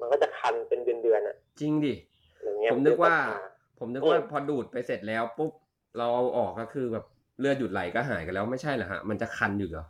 [0.00, 1.94] มันก็จะคันเป็นเดือนๆอะ จริงดิ
[2.42, 5.52] อย่างเงี้ยผมนึกว่าเดี๋ยจะผมนึกว่าอืมพอดูดไปเสร็จแล้วปุ๊บ
[5.98, 7.04] เราเอาออกก็คือแบบ
[7.40, 9.84] เลือดหยุดไหลก็หายกันแล้วไม่ใช่เหรอฮะมันจะคันอยู่เหรอ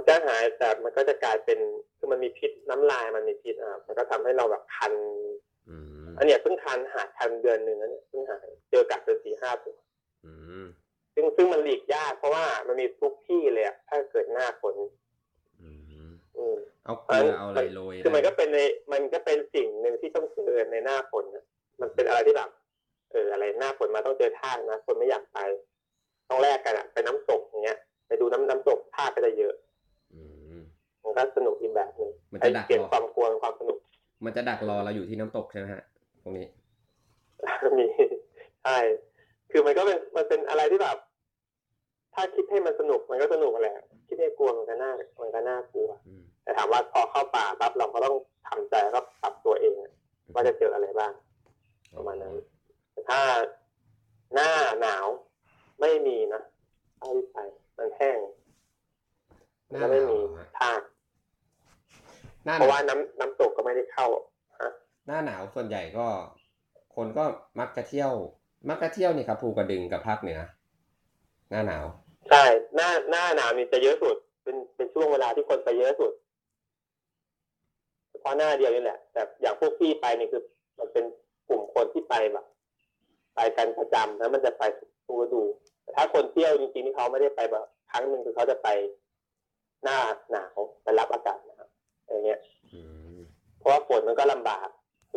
[0.00, 1.58] มันก็หายแต่มันก็จะกลายเป็น
[1.98, 4.92] คือมันมีพิษน้ำลายมันมีพิษอะมันก็ทำให้เราแบบคัน
[5.68, 9.76] อืมอันเนี้ยเพิ่งคันหายคันเดือนหนึ่งอันเนี้ยเพิ่งหายเจอกัดเป็นสี่ห้าตัว
[10.26, 10.32] อื
[10.62, 10.64] ม
[11.14, 14.76] ซึ่งซึ่งมันหลีกยากเพราะว่ามันมีทุกที่เลยอะถ้าเกิดหน้าฝน
[15.60, 18.58] อืมอืมเอาเกลือเอาอะไรโรยคือมันก็ได้เป็นใน
[18.92, 21.44] มันก็เป็นสิ่งหนึ่งที่ต้องเจอในหน้าฝนนะ
[21.80, 22.50] มันเป็นอะไรที่แบบ
[23.12, 25.38] เอออะไรหน้าฝนมาต้องเจอท่านะคนไม่อยากไป
[26.28, 29.69] ต้องแลกกันอะไปน้ำตกอย่างเงี้ย ไปดูน้ำน้ำตกท่าก็จะเยอะอื
[31.10, 33.78] มมันก็สนุกอีกแบบหนึ่งมันจะไอ้ดักเปลี่ยนรอความกลัวเป็นความสนุก
[34.24, 35.82] มันจะดักรอเราอยู่ที่น้ำตกใช่ไหมฮะ
[36.22, 36.46] ตรงนี้
[37.78, 37.86] มี
[38.64, 38.78] ใช่
[39.50, 40.96] คือมันก็เป็นมันเป็นอะไรที่แบบ
[42.14, 43.76] ถ้าคิดให้มันสนุกมันก็สนุกแหละ
[44.08, 48.14] คิดให้กลัวมันก็น่ามันก็น่ากลัวอืมแต่ถามว่าพอเข้าป่าปั๊บเราก็ต้อง
[48.48, 49.74] ทำใจแล้วก็ปรับตัวเอง
[50.34, 51.12] ว่าจะเจออะไรบ้าง
[51.96, 52.34] ประมาณนั้น
[52.92, 53.20] แต่ถ้า
[54.34, 55.06] หน้าหนาว
[55.80, 56.42] ไม่มีนะ
[56.96, 57.38] เท่าที่ไป
[57.78, 58.18] มันแห้ง
[59.68, 60.99] หมันน้าก็หไม่นาวมีฮะท่าหน้าห
[62.56, 64.06] เพราะนาว่าวน้ำน้ำตกก็ไม่ได้เข้า
[64.60, 64.72] ฮะ
[65.06, 66.06] หน้าหนาวส่วนใหญ่ก็
[66.96, 67.24] คนก็
[67.60, 68.12] มักจะเที่ยว
[68.68, 70.40] มักจะเที่ยวนี่ครับภูกระดึงกับภาคเหนือ
[71.50, 71.84] หน้าหนาว
[72.28, 72.44] ใช่
[72.76, 76.12] หน้าหน้าหนาวนี่จะเยอะสุด เป็นเป็นช่วงเวลาที่คนไปเยอะสุด
[78.10, 80.42] เฉพาะหน้าเดียวนี่แหละ แต่อย่างพวกพี่ไปนี่คือ
[80.78, 81.04] มันเป็น
[81.48, 82.46] กลุ่มคนที่ไปแบบ
[83.34, 84.62] ไปกันประจำแล้วมันจะไป
[85.06, 85.42] ทุกฤดู
[85.82, 88.68] แต่ถ้าคนเที่ยวจริงๆที่เขาไม่ได้ไปแบบครั้งหนึ่งคือเขาจะไป
[89.84, 89.98] หน้า
[90.30, 91.38] หนาวไปรับอากาศ
[92.10, 92.40] นะครับอย่างเงี้ย
[92.72, 92.80] อื
[93.16, 93.18] ม
[93.58, 94.68] เพราะว่าฝนมันก็ลำบาก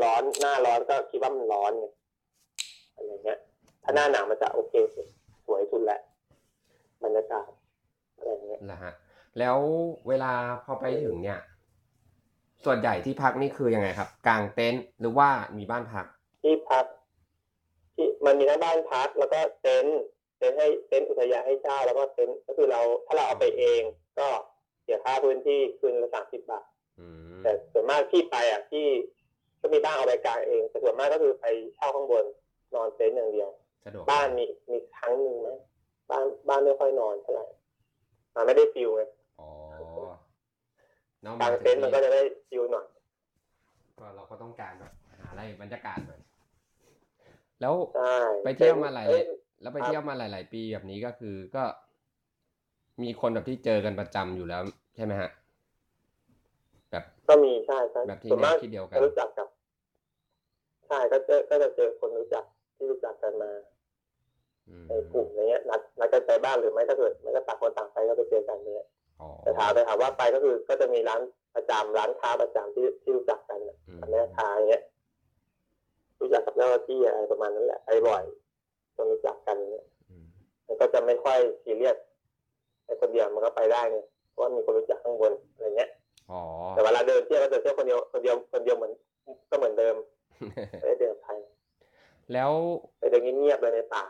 [0.04, 1.86] ร้อนหน้าร้อนก็คิดว่ามันร้อนไง
[2.96, 3.40] อะไรเงี้ย
[3.84, 5.08] ถ้าหน้าหนาวมันจะโอเคสุด
[5.46, 6.00] สวยสุดแหละ
[7.04, 7.50] บรรยากาศ
[8.18, 8.94] อะไรเงี้ยละฮะ
[9.40, 9.58] แล้ว
[10.08, 11.40] เวลาพอไปถึงเนี่ย
[12.66, 16.06] ส่วนใหญ่ที่พักนี่คือยังไงครับกางเต็นท์หรือว่ามีบ้านพัก
[16.44, 16.86] ที่พัก
[17.96, 20.02] ที่มันมีทั้งบ้านพักแล้วก็เต็นท์
[20.38, 23.82] เต็นท์ให้เต็นท์อุทยานให้เช่าแล้วก็เต็นท์ก็คือเราถ้าเราเอาไปเอง
[24.20, 24.28] ก็
[24.84, 26.73] เสียค่าพื้นที่คืนละสามสิบบาทอืม
[27.44, 28.86] แต่ส่วนมากที่ไปอะที่
[29.62, 32.26] ก็มีบ้านเอาไปกางเองแต่ส่วนมากก็คือไปเช่าข้างบน
[32.76, 33.50] นอนเต็นท์อย่างเดียว
[33.86, 35.58] สะดวกบ้านมีมีครั้งหนึ่งนะ
[36.10, 37.46] บ้านบ้านไม่ค่อยนอนเท่าไหร่
[38.36, 39.02] มันไม่ได้ feelไง
[39.40, 39.50] อ๋อ
[41.26, 42.86] นอนกางเต็นท์มันก็จะได้ feel หน่อย
[44.00, 46.22] ก็เราก็ต้องการแบบหาอะไรบรรยากาศหน่อย
[47.62, 49.24] แล้วใช่ไปเที่ยวมาหลายเอ้ย
[49.62, 51.64] แล้วไปครับเที่ยวมาหลาย ๆ ปีแบบนี้ก็คือก็
[53.04, 54.62] มีคนแบบที่เจอกันประจำอยู่แล้ว
[54.96, 55.43] ใช่ไหมฮะแบบ
[57.30, 59.48] ก็มีใช่ใช่แบบที่ส่วนมากแนวที่เดียวกันจะรู้จักกับ
[60.88, 62.44] ใช่ก็เจอก็จะเจอคนรู้จัก
[62.76, 63.52] ที่รู้จักกันมา
[64.68, 68.88] อืมในกลุ่มอะไรเงี้ยนัดนัดกันไปบ้านหรือไม่ถ้าเกิดไม่ก็ต่างคนต่างไปก็ไปเจอกันเนี่ย
[69.22, 71.22] อ๋อแต่ถามไปถามว่าไปก็คือก็จะมีร้าน
[71.56, 74.84] ประจำร้านค้าประจำที่ที่รู้จักกันน่ะอืมกับแม่ค้าอย่างเงี้ย
[76.22, 78.24] รู้จักกับเจ้าหน้าที่อะไรประมาณนั้นแหละไปบ่อย
[78.96, 80.26] จนรู้จักกันเนี่ยอืม
[80.68, 81.98] มันก็จะไม่ค่อยซีเรียส
[82.86, 83.98] ไอ้คนเดียวมันก็ไปได้ไง
[84.30, 86.03] เพราะว่ามีคนรู้จักข้างบนอะไรเงี้ยอ๋อ
[86.70, 88.92] แต่เวลาเดินเที่ยวก็จะเที่ยวคนเดียวคนเดียวคนเดียวเหมือน
[89.50, 89.96] ก็เหมือนเดิม
[90.82, 91.34] ไม่ได้เดินกับใคร
[92.34, 92.52] แล้ว
[93.00, 94.04] ไปเดินเงียบๆเลยในป่า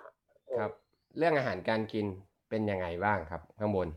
[0.60, 0.72] ครับ
[1.18, 2.06] เรื่องอาหารการกิน
[2.50, 3.88] เป็นยังไงบ้างครับ ข้างบน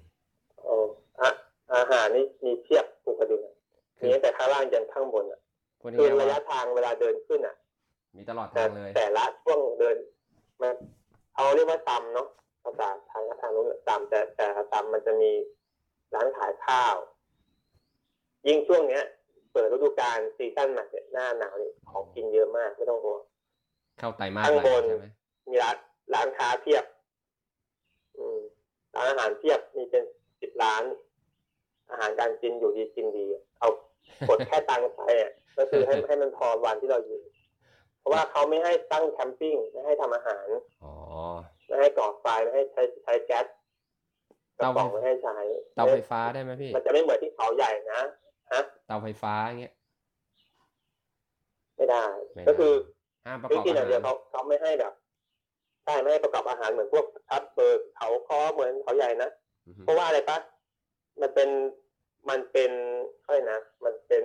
[0.61, 0.75] โอ้
[1.21, 1.29] อะ
[1.75, 3.55] อาหารนี่มีเทียบภูกระดึงอะ
[3.99, 5.41] คืมีอตั้งแต่ข้างล่างยันข้างบนอะ
[5.81, 7.57] พูดคือง่ายๆระยะว่าทางเวลาเดินขึ้นอะ
[8.17, 9.97] มีตลอดแต่ทางเลย แต่ละช่วงเดิน
[10.61, 10.75] มัน
[11.35, 12.29] เขาเรียกว่าตำเนาะ
[12.65, 15.31] ภาษาทางทางนู้นตำแต่แต่ตำมันจะมี
[16.15, 16.95] ร้านขายข้าว
[18.48, 19.04] ยิ่งช่วงเนี้ย
[19.52, 23.18] เปิดฤดูกาลซีซั่นใหม่เนี่ยหน้าหนาวเนี่ยของกินเยอะมากไม่ต้องกลัว
[23.98, 25.06] เข้าไตรมาสข้างแรบกนใช่ไหม
[25.48, 25.76] มีร้าน
[26.14, 26.85] ร้านค้าเพียบ
[28.16, 28.38] อืม
[28.96, 30.04] ร้านอาหารเพียบมีเป็น
[30.40, 30.82] สิบร้าน
[31.90, 33.24] อาหารการกินอยู่ดีกินดี
[33.59, 33.68] เอา
[34.28, 37.20] กดแค่ตังค์ไปอะก็คือให้ให้มันพอวันที่เราอยู่
[37.98, 40.46] เพราะว่าเขาไม่ให้ตั้งแคมปิ้งไม่ให้ทำอาหาร
[40.85, 40.92] อ๋อ
[41.66, 43.46] ไม่ให้ก่อไฟไม่ให้ใช้ใช้แก๊ส
[44.59, 45.37] กระเตาไฟป๋องไม่ให้ใช้
[45.76, 48.06] เตาไฟฟ้าได้ไหมพี่ มันจะไม่เหมือนที่เขาใหญ่นะฮะ
[48.87, 49.74] เตาไฟฟ้าอย่างเงี้ย
[51.76, 52.04] ไม่ได้
[52.35, 52.72] ไม่ได้ ก็คือ
[53.26, 54.92] ห้ามประวิกอบธีออาย่างเดียวหารเขาเขาไม่ให้แบบ
[55.85, 59.30] ใช่ไม่ให้ประกอบอาหารเหมือนพวกชัดเบิร์กเขาคอเหมือนเขาใหญ่นะ
[59.66, 60.38] อือฮึเพราะว่าอะไรปะ
[61.20, 61.48] มันเป็น
[62.28, 62.70] มันเป็น
[63.26, 64.24] ค่อยนะมันเป็น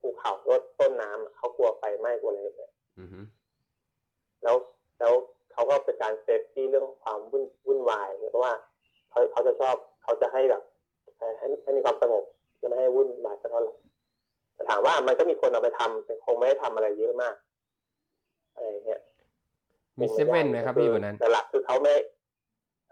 [0.00, 3.20] ภูเขารดต้นน้ำเขากลัวไฟไหม้กลัวอะไรแบบนี้อือฮึ
[4.42, 4.56] แล้ว
[4.98, 5.12] แล้ว
[5.52, 8.54] เขาก็เป็นการเซฟที่เรื่องความวุ่นวุ่นวายเพราะว่า
[9.10, 10.62] เขาเขาจะชอบเขาจะให้แบบ
[11.18, 12.24] ให้ให้ให้มีความสงบ
[12.62, 13.74] จะไม่ให้วุ่นวายสักเท่าไหร่
[14.54, 17.34] แต่ถามว่ามันก็มีคนเอาไปทำแต่คงไม่ได้ทำอะไรเยอะมาก
[18.54, 19.00] อะไรอย่างเงี้ย
[20.00, 21.94] มีเซเว่นไหมครับพี่วันนั้นแต่หลักคือเขาไม่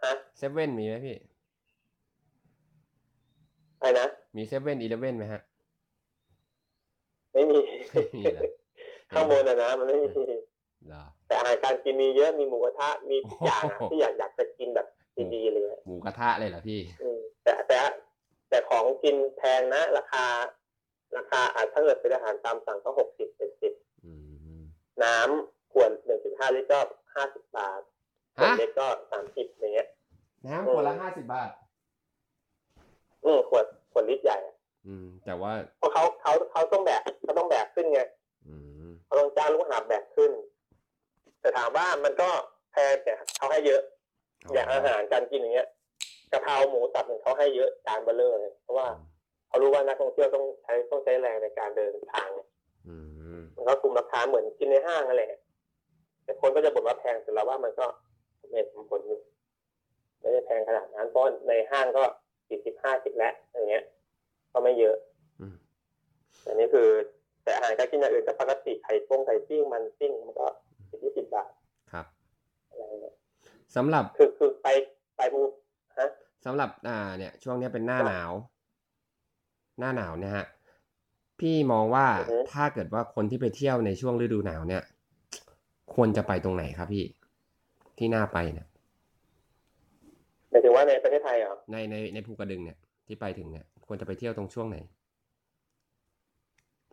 [0.04, 1.16] ฮะเซเว่นมีไหมพี่
[3.80, 5.42] อะไรนะมีเซเว่นอีเลเว่นไหมฮะ
[7.32, 7.58] ไม่มี
[7.90, 8.42] ไม่มีเหรอ
[9.14, 10.08] ข้างบนอะนะมันไม่มี
[10.86, 14.86] เหรอแต่อาหารการกินมีเยอะมีหมูกระทะมีทุกอย่างอะโอ้โหที่อยากอยากจะกินแบบ
[15.34, 17.78] ดีๆเลยอะหมูกระทะเลยเหรอพี่อืมแต่แต่
[18.50, 20.26] แต่ของกินแพงนะ ราคา
[21.16, 23.72] ราคาอาจถ้าเกิดเป็นอาหารตามสั่งก็หกสิบเจ็ดสิบ
[24.04, 24.12] อื
[24.58, 24.60] ม
[25.04, 26.80] น้ำขวดหนึ่งจุดห้าลิตรก็
[27.14, 27.80] ห้าสิบบาท
[28.36, 29.88] ขวดฮะเล็กก็สามสิบอย่างเงี้ย
[30.46, 31.50] น้ำขวดละห้าสิบบาท
[33.24, 38.00] อืมขวดขวดลิตรใหญ่อะอืม แต่ว่าเพราะเขาเขาเขาต้องแบกเขาต้องแบกขึ้นไง
[38.48, 38.54] อื
[38.88, 40.32] มเขาต้องจ้างลูกหาบแบกขึ้น
[41.40, 42.30] แต่ถามว่ามันก็
[42.72, 43.82] แพงแต่เขาให้เยอะ
[44.52, 45.68] อย่างอาหารการกินอย่างเงี้ย
[46.32, 48.86] กะเพราหมูสับเนี่ยเขาให้เยอะจานเบลเลอร์เลยเพราะว่า
[49.48, 52.28] เขารู้ว่านักท่องเที่ยวต้องใช้ต้องใช้แรงในการเดินทาง
[52.88, 52.96] อื
[53.38, 55.32] มมันก็คุมราคาเหมือนกินในห้างนั่นแหละ
[56.24, 57.86] แต่คนก็จะบ่นว่าแพงแต่เราว่ามันก็
[58.50, 59.20] เม็ดผลอยู่
[60.20, 62.04] ไม่ได้แพงขนาดนั้นเพราะในห้างก็
[62.48, 63.84] สี่สิบห้าสิบแล้วอย่างเงี้ย
[64.52, 64.96] ก็ไม่เยอะ
[65.40, 65.54] อืม
[66.46, 66.88] อันนี้คือ
[67.44, 70.46] แต่อาหารการกินอย่างอื่นก็ปกติไข่ต้งไข่ปิ้งมันปิ้งมันก็
[70.90, 71.50] สิบยี่สิบบาท
[71.92, 72.06] ครับ
[72.68, 73.14] อะไรเงี้ย
[73.76, 74.99] สำหรับคือคือไปไปภูฮะ
[76.44, 78.32] สำหรับอ่าเนี่ยช่วงเนี้ยเป็นหน้าหนาว
[79.78, 80.46] หน้าหนาวเนี่ยฮะ
[81.40, 84.82] พี่มองว่าอือฮึถ้าเกิดว่าคนที่ไปเที่ยวในช่วงฤดูหนาวเนี่ย
[85.94, 87.04] ควรจะไปตรงไหนครับพี่
[87.98, 88.66] ที่น่าไปเนี่ย
[90.50, 94.78] หมายถึงว่าในประเทศไทยเหรอในในในภูกระดึงเนี่ย ที่ไปถึงเนี่ย ควรจะไปเที่ยวตรงช่วงไหน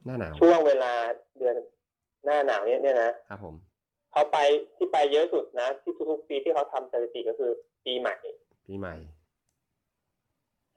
[0.06, 0.94] หน้าหนาว ช่วงเวลา
[1.38, 1.56] เดือน
[2.26, 3.56] หน้าหนาวเนี่ยเนี่ยนะครับผม
[4.12, 4.38] เขาไป
[4.76, 7.52] ที่ไปเยอะสุดนะ ที่ทุกๆปีที่เขาทำสถิติก็คือ
[7.86, 8.16] ปีใหม่
[8.68, 8.96] ปีใหม่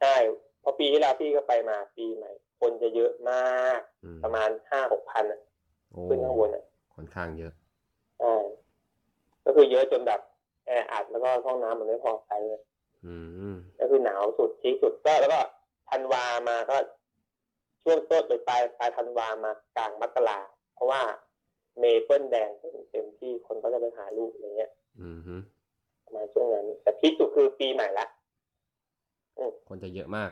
[0.01, 0.15] ใช่
[0.61, 5.41] เพราะปีที่แล้วพี่ก็ไปมาปีใหม่ คนจะเยอะมากอืมประมาณห้าหกพันอะ
[5.91, 7.53] โอ้ขึ้นข้างบนอะค่อนข้างเยอะ
[8.21, 8.35] ใช่
[9.45, 10.21] ก็คือเยอะจนแบบ
[10.67, 12.63] แออัดแล้วก็ห้องน้ำมันไม่พอใช้เลย
[13.07, 13.15] อื
[13.55, 15.41] มก็คือหนาวสุดที่สุดก็แล้วก็
[15.91, 16.77] ธันวามาก็
[17.83, 20.39] ช่วงต้นหรือปลายปลายธันวามากลางมกรา
[20.75, 21.03] เพราะว่า
[21.79, 22.51] เมเปิลแดง
[22.91, 25.35] เต็มที่คนก็จะไปหาลูกอะไรเงี้ย อืมฮึ
[26.05, 28.07] ประมาณช่วงนั้นแต่พีคสุดคือปีใหม่ละ
[29.69, 30.31] คนจะเยอะมาก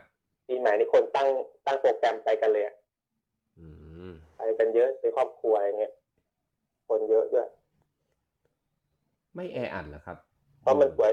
[0.48, 1.28] ปีใหม่นี่คนตั้ง
[1.66, 2.74] ตั้งโปรแกรมไปกันเลยอะ
[3.58, 3.66] อื
[4.10, 5.92] มไปกันเยอะไปครอบครัวอะไรเงี้ย
[6.88, 7.48] คนเยอะด้วย
[9.34, 10.16] ไม่แออัดเหรอครับ
[10.62, 11.12] เพราะมันสวย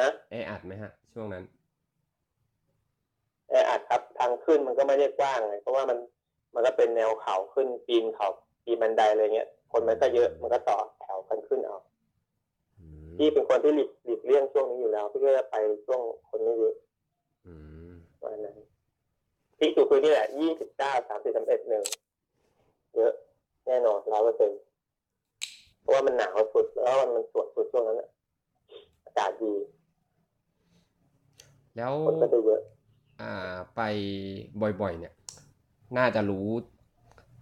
[0.00, 1.44] ฮะ แออัดไหมฮะ ช่วงนั้น
[3.50, 5.98] แออัดครับ ทางขึ้นมันก็ไม่ได้กว้างไงเพราะว่ามัน
[6.54, 8.28] มันก็เป็นแนวเขาขึ้นปีนเขา
[8.64, 11.91] ปีนบันไดอะไรเงี้ย คนมันก็เยอะ มันก็ต่อแถวกันขึ้นเอาอืม
[13.16, 16.74] พี่เป็นคนที่หลีกหลีกเลี่ยงช่วงนี้อยู่แล้วพี่ก็จะไปช่วงคนไม่เยอะ
[17.46, 17.54] อื
[17.90, 18.58] มวันนั้น
[19.58, 21.84] พี่สุดคือนี่แหละยี่สิบเก้าสามสิบสามเอ็ดหนึ่ง
[22.96, 23.12] เยอะ
[23.66, 24.60] แน่นอนร้อยเปอร์เซ็นต์
[25.80, 28.10] เพราะว่ามันหนาวสุดแล้วมันสวยสุดช่วงนั้นน่ะ
[29.04, 29.54] อากาศดี
[31.76, 32.60] แล้วคนก็จะเยอะ
[33.20, 33.32] อ่า
[33.76, 33.80] ไป
[34.60, 35.14] บ่อยๆ เนี่ย
[35.98, 36.46] น่าจะรู้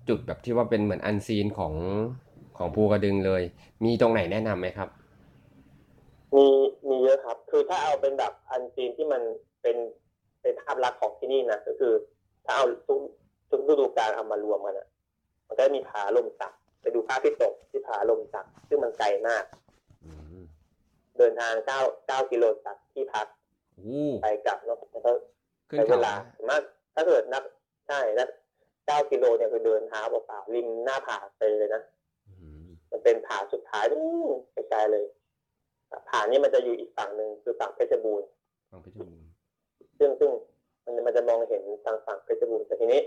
[0.08, 1.74] จุดแบบที่ว่าเป็นเหมือนอันซีนของ
[2.58, 3.42] ของภูกระดึงเลย
[3.84, 4.88] มีตรงไหนแนะนำไหมครับ
[6.36, 6.46] มี
[6.88, 9.22] มีเยอะครับ คือถ้าเอาเป็นแบบอันซีนที่มัน
[9.62, 9.76] เป็น
[10.42, 11.92] เป็นภาพลักษณ์ของที่นี่นะก็คือ
[12.44, 13.00] ถ้าเอาทุก
[13.50, 14.88] ทุกฤดูกาลเอามารวมกันอะ
[15.46, 19.44] มันก็มีผาลมสักไปดูภาพที่ตกที่ผาลมสักซึ่งมันไกลมาก
[20.04, 20.42] อืม
[21.18, 23.26] เดินทางเก้าเก้ากิโลจากที่พัก
[23.76, 25.12] โอ้ไปกลับเนาะแล้วก็
[25.70, 26.62] ขึ้นใช้เวเขาลาสามารถ
[26.94, 27.42] ถ้าเกิดนับ
[27.88, 28.28] ใช่นับ
[28.86, 31.82] เก้ากิโลเนี่ยคือเดินเท้าเปล่าๆริมหน้าผาไปเลยนะ
[32.28, 32.32] อื
[32.64, 34.00] มมันเป็นผาสุดท้ายนู่
[34.34, 35.04] นไกลๆเลย
[36.08, 38.28] ผานี้มันจะอยู่อีกฝั่งหนึ่งคือฝั่งเพชรบูรณ์
[38.70, 39.28] ฟังเพชรบูรณ์
[39.98, 40.30] ซึ่งซึ่ง
[40.84, 43.00] มันมันจะมองเห็นทางฝั่งเพชรบูรณ์แต่ทีนี้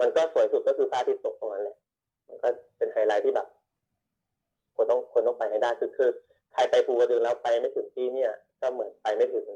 [0.00, 1.76] มันก็สวยสุดก็คือพระอาทิตย์ตกตรงนั้นแหละ
[2.28, 3.46] มันก็เป็นไฮไลท์ที่แบบ
[4.76, 6.10] คนต้องคนต้องไปให้ได้คือคือ
[6.52, 9.46] ใครไปภูกระดึงแล้วไปไม่ถึงที่เนี่ย ก็เหมือนไปไม่ถึง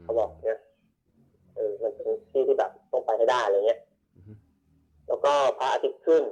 [0.00, 0.58] มเขาบอกเนี่ย
[1.56, 3.80] เออมันเป็นที่ที่แบบต้องไปให้ได้อะไรเงี้ย
[4.14, 4.36] อืม
[5.08, 6.22] แล้วก็พระอาทิตย์ขึ้น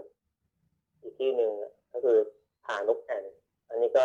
[1.01, 1.51] อีกที่หนึ่ง
[1.93, 2.17] ก็คือ
[2.65, 3.25] ผานกแอ่น
[3.69, 4.05] อันนี้ก็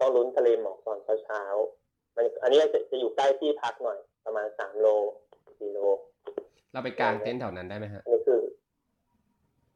[0.00, 4.88] ต้องลุ้นทะเลหมอกตอนเช้าๆมันอันนี้จะจะอยู่ใกล้ที่พักหน่อย ประมาณสามโล
[5.58, 5.78] สี่โล
[6.72, 8.40] เราไปกางเต็นท์แถวนั้นได้ไหมฮะอันนี้คือ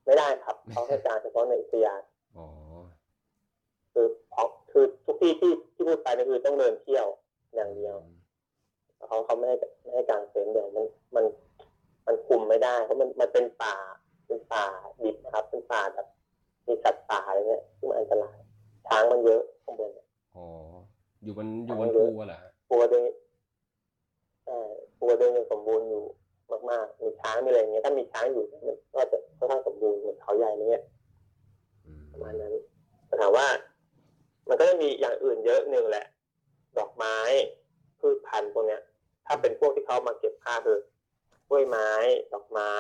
[0.04, 2.02] ไม่ได้ครับเขาให้การเฉพาะในอุทยาน
[2.36, 2.46] อ๋อ
[3.92, 7.06] คือเพราะคือทุกที่ที่ที่พูดไปนี่คือต้องเดินเที่ยว
[7.54, 7.96] อย่างเดียว
[9.08, 10.84] เขาเขาไม่ให้ไม่ให้กางเต็นท์เลยมัน
[11.16, 11.24] มัน
[12.06, 13.76] มันคุมไม่ได้ เพราะมันมันเป็นป่า
[14.26, 14.66] เป็นป่า
[15.02, 16.06] ดิบนะครับ เป็นป่าแบบ
[16.66, 18.36] มีสัตว์ป่าอะไรเงี้ยที่มันอันตราย
[18.86, 20.06] ช้างมันเยอะข้างบนเนี่ย
[20.38, 20.48] อ๋อ
[21.22, 23.04] อยู่บนอยู่บนภูอะเหรอฮะปูกระดึง
[24.44, 24.58] ใช่
[24.98, 26.04] ปูกระดึงยังสมบูรณ์อยู่
[26.70, 28.62] มากๆมีช้างมีอะไรเงี้ยถ้ามีช้างอยู่มัน
[28.94, 30.82] ก็จะค่อนข้างสมบูรณ์เหมือนเขาใหญ่เนี่ย
[31.84, 32.54] อืมประมาณนั้น
[33.06, 33.46] แต่ถามว่า
[34.48, 36.06] มันก็จะมีอย่างอื่นเยอะหนึ่งแหละ
[36.78, 37.16] ดอกไม้
[38.00, 38.82] พืชพันธุ์พวกเนี้ย
[39.26, 40.78] ถ้าเป็นพวกที่เขามาเก็บค่าคือ
[41.48, 41.90] กล้วยไม้
[42.32, 42.72] ดอกไม้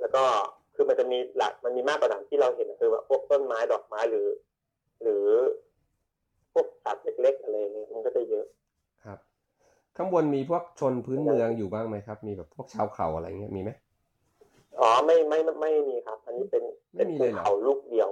[0.00, 0.24] แล้วก็
[0.74, 4.28] คือมันจะมีหลักมันมีมากกว่านั้นที่เราเห็นคือว่าพวกต้นไม้ดอกไม้หรือ
[5.02, 5.26] หรือ
[6.52, 8.46] พวกสัตว์เล็กๆอะไรเงี้ยมันก็จะเยอะ
[9.04, 9.18] ครับ
[9.96, 13.70] ข้างบนมีพวกชนพื้นเมืองอยู่บ้างไหมครับ มีแบบพวกชาวเขาอะไรเงี้ยมีไหม
[14.80, 16.62] อ๋อไม่ไม่ไม่ไม่มีครับ อันนี้เป็น
[16.94, 18.10] ไม่เป็นมีภูเลยเหรอเขาลูกเดียว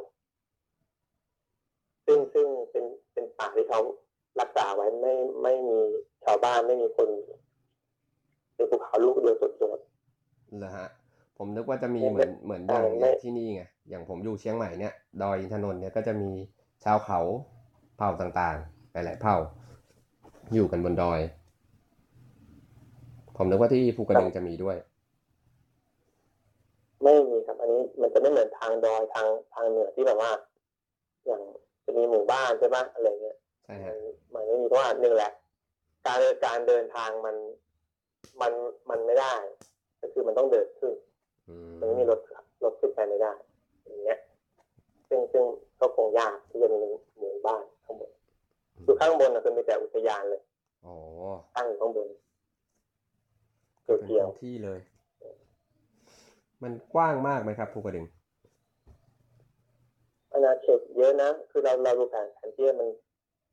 [2.06, 3.80] ซึ่งซึ่งเป็นเป็นป่าที่เขา
[4.40, 5.78] รักษาไว้ไม่ไม่มี
[6.24, 7.28] ชาวบ้านไม่มีคนอยู่
[8.54, 10.88] เป็นภูเขาลูกเดียวสุดเหรอฮะ
[11.36, 16.30] ผมนึกว่าจะมีไม่เหมือนเหมือนอย่างไม่อย่างที่นี่ไงอย่างผมอยู่เชียงใหม่เนี่ยดอยอินทนนท์เนี่ยก็จะมี
[16.84, 17.20] ชาวเขา
[17.98, 19.36] เผ่าต่างๆ หลายๆเผ่า
[20.54, 21.20] อยู่กันบนดอย
[23.36, 24.98] ผมนึกว่าที่ภูกระดึงจะมีด้วยๆ
[27.02, 30.30] ไม่มีครับ อันนี้มันจะไม่เหมือนทางดอยทางทางเหนือที่แบบว่า
[31.26, 31.42] อย่าง
[31.84, 33.96] จะมีหมู่บ้านใช่ปะอะไรเงี้ยใช่มัฮะน
[34.34, 35.32] มันไม่มีเพราะว่าหนึ่งแหละ
[36.06, 37.36] การการเดินทางมัน
[38.40, 38.52] มัน
[38.90, 39.34] มันไม่ได้
[40.00, 40.94] ก็คือมันต้องเดินขึ้น
[41.48, 43.32] อืมมันไม่มีรถขับรถขึ้นไปไม่ได้
[43.84, 44.18] อย่างเงี้ย
[45.08, 45.44] ซึ่งซึ่ง
[45.80, 46.82] ก็คงยากที่จะมี
[47.18, 47.77] หมู่บ้านข้างบน
[48.86, 50.42] คือข้างบนนะคือมีแต่อุทยานเลย
[50.86, 50.94] อ๋อ
[51.56, 52.08] ตั้งอยู่ข้างบน
[53.86, 54.78] ก็เป็นเดียวพื้นที่เลย
[56.62, 58.06] มันกว้างมากไหมครับภูกระดึง
[60.32, 62.88] อาณาเขตเยอะนะ คือเราเราดูแผนแผนที่มัน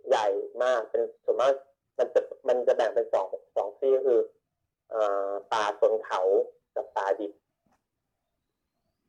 [0.10, 0.26] ใหญ่
[0.64, 1.52] มาก เป็นส่วนมาก
[1.98, 4.20] มันจะมันจะแบ่งเป็นสองสองที่ก็คือ
[4.90, 6.22] เอ่อป่าสนเขา
[6.76, 7.34] กับป่าดิบ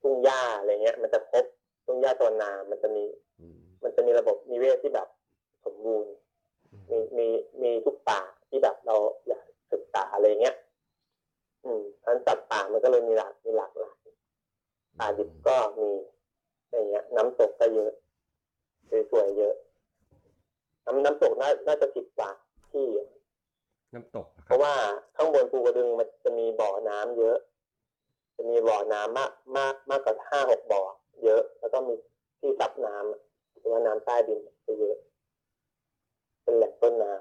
[0.01, 1.45] ทุ่งหญ้าอะไรเงี้ย มันจะครบ
[1.85, 3.05] ทุ่งหญ้าตัวนา มันจะมี
[3.41, 5.09] อืมมันจะมีระบบนิเวศที่แบบ
[5.67, 6.13] สมบูรณ์
[6.91, 7.29] มีมี
[7.63, 8.97] มีทุกป่าที่แบบเรา
[9.29, 10.57] อยากศึกษาอะไรเงี้ย
[11.65, 13.99] อืมทั้นสัตว์ป่ามันก็เลยมีหลากมีหลากหลาย
[14.99, 15.91] ป่าดิบก็มี
[16.65, 17.93] อะไรเงี้ย น้ำตกก็เยอะ
[19.11, 19.55] สวยๆเยอะ
[20.87, 22.31] น้ำน้ำตกน่าน่าจะสิบกว่า
[22.73, 23.09] ที่อะ
[23.95, 24.75] น้ำตกนะคเพรับราะว่า
[25.17, 27.39] ข้างบนภูกระดึงมันจะมีบ่อน้ำเยอะ
[28.37, 30.83] จะมีบ่อน้ำมากมากมากกว่าห้าหกบ่อ
[31.25, 31.95] เยอะ แล้วก็มี
[32.41, 33.21] ที่ซับน้ำอะ
[33.59, 34.97] หรือว่าน้ำใต้ดินจะเยอะ
[36.47, 37.13] เป็นแหล่งต้นน้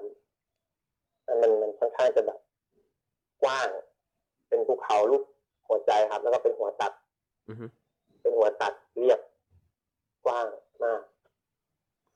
[0.60, 2.38] ำมันมันมันค่อนข้างจะแบบ
[3.42, 3.68] กว้าง
[4.48, 5.22] เป็นภูเขาลูก
[5.68, 6.92] หัวใจครับ แล้วก็เป็นหัวตัด
[7.48, 7.66] อือฮึ
[8.22, 9.20] เป็นหัวตัดเรียบ
[10.24, 10.46] กว้าง
[10.84, 11.02] มาก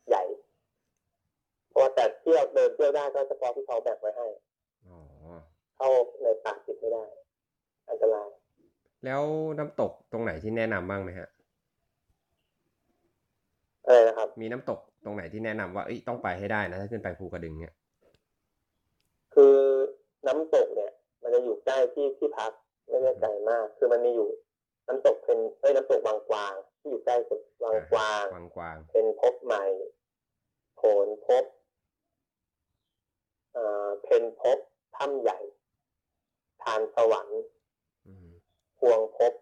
[0.09, 0.23] ใหญ่
[2.31, 4.27] ที่ยวเดินเที่ยวได้ก็เฉพาะที่เขาแบ่งไว้ให้
[4.87, 4.99] อ๋อ
[5.77, 5.89] เข้า
[6.23, 7.05] ในป่าจิบไม่ได้
[7.89, 8.29] อันตราย
[9.05, 9.23] แล้ว
[9.59, 11.29] น้ำตกตรงไหนที่แนะนำบ้างไหมฮะ
[13.87, 17.75] อะไรนะครับ มีน้ำตก ตรงไหนที่แนะนำว่าเอ้ยต้องไปให้ได้นะถ้าขึ้นไปภูกระดึงเนี่ย
[19.35, 19.57] คือ
[20.27, 22.53] น้ำตกเนี่ย มันจะอยู่ใกล้ที่ที่พัก
[22.89, 24.29] ไม่ได้ไกลมาก คือมันมีอยู่
[24.89, 29.65] น้ำตกเป็นเอ้ยน้ำตกบางกวางที่อยู่ใกล้สุดบางกวางกวางกวาง เป็นพบใหม่
[30.77, 31.45] โผนพบ
[33.53, 34.59] เอ่อเพนพบ
[34.97, 35.39] ถ้ำใหญ่
[36.63, 37.41] ทานสวรรค์
[38.07, 38.29] อืม
[38.79, 39.33] พวงพบ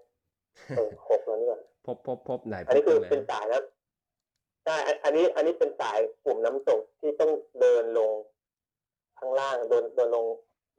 [0.77, 8.11] เออหกแล้วเนี่ยพบพบพบไหนอันนี้คือพบตรงไหเป็นสายนะใช่อันอันนี้อันนี้เป็นสายกลุ่มน้ำตกที่ต้องเดินลง
[9.19, 10.27] ข้างล่างเดินเดินลง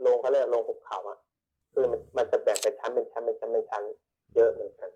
[0.06, 1.17] ลงเขาเรียกลงหุบเขาอะ
[1.73, 3.84] คือมันมันจะแบ่งเป็นชั้นเป็นชั้นเป็นชั้นเป็นชั้น
[4.36, 4.89] เยอะเหมือนกัน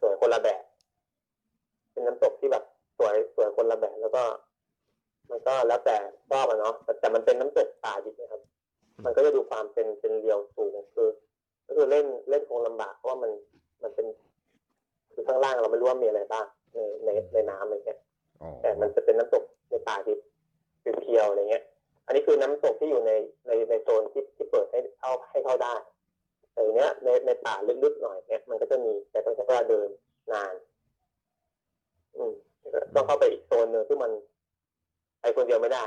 [0.00, 0.62] สวยคนละแบบ
[1.92, 2.64] เป็นน้ำตกที่แบบ
[2.98, 4.22] สวยสวยคนละแบบแล้วก็
[5.30, 5.96] มันก็แล้วแต่
[6.30, 8.40] ชอบอะเนาะแต่แต่มันเป็นน้ำตกป่าดิบนะครับ
[9.04, 11.08] มันก็จะดูความเป็นเป็นเรียวสูงคือ
[11.66, 13.30] ก็คือเล่นเล่นคงลำบากเพราะว่ามัน
[13.82, 14.06] มันเป็น
[15.14, 18.00] คือข้างล่างเราไม่รู้ว่ามีอะไรบ้างในในในน้ำอะไรเงี้ย
[18.62, 20.18] แต่มันจะเป็นน้ำตกในป่าดิบ
[21.00, 21.64] เพียวๆอะไรเงี้ย
[22.06, 23.12] อันนี้คือน้ำตกที่อยู่ใน
[23.46, 25.74] ในในโซนที่ที่เปิดให้เข้าให้เข้าได้
[26.52, 29.88] แต่ทีเนี้ยในในป่าลึกๆหน่อยเนี้ยมันก็จะมีแต่ต้องใช้เวลาเดิน
[30.32, 30.54] นาน
[32.16, 32.32] อืม
[32.94, 34.10] ต้องเข้าไปอีกโซนหนึ่งที่มัน
[35.20, 35.84] ไปคนเดียวไม่ได้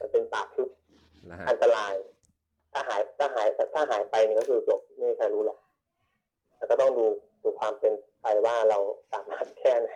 [0.00, 0.68] มันเป็นป่าทึบ
[1.26, 1.94] แล้วฮะอันตราย
[2.72, 5.58] ถ้าหายถ้าหายถ้าหายไปเนี่ยก็คือจบไม่มีใครรู้หรอก
[6.56, 7.04] แล้วก็ต้องดู
[7.42, 8.78] ดูความเป็นไปว่าเรา
[9.12, 9.90] สามารถแค่ไหน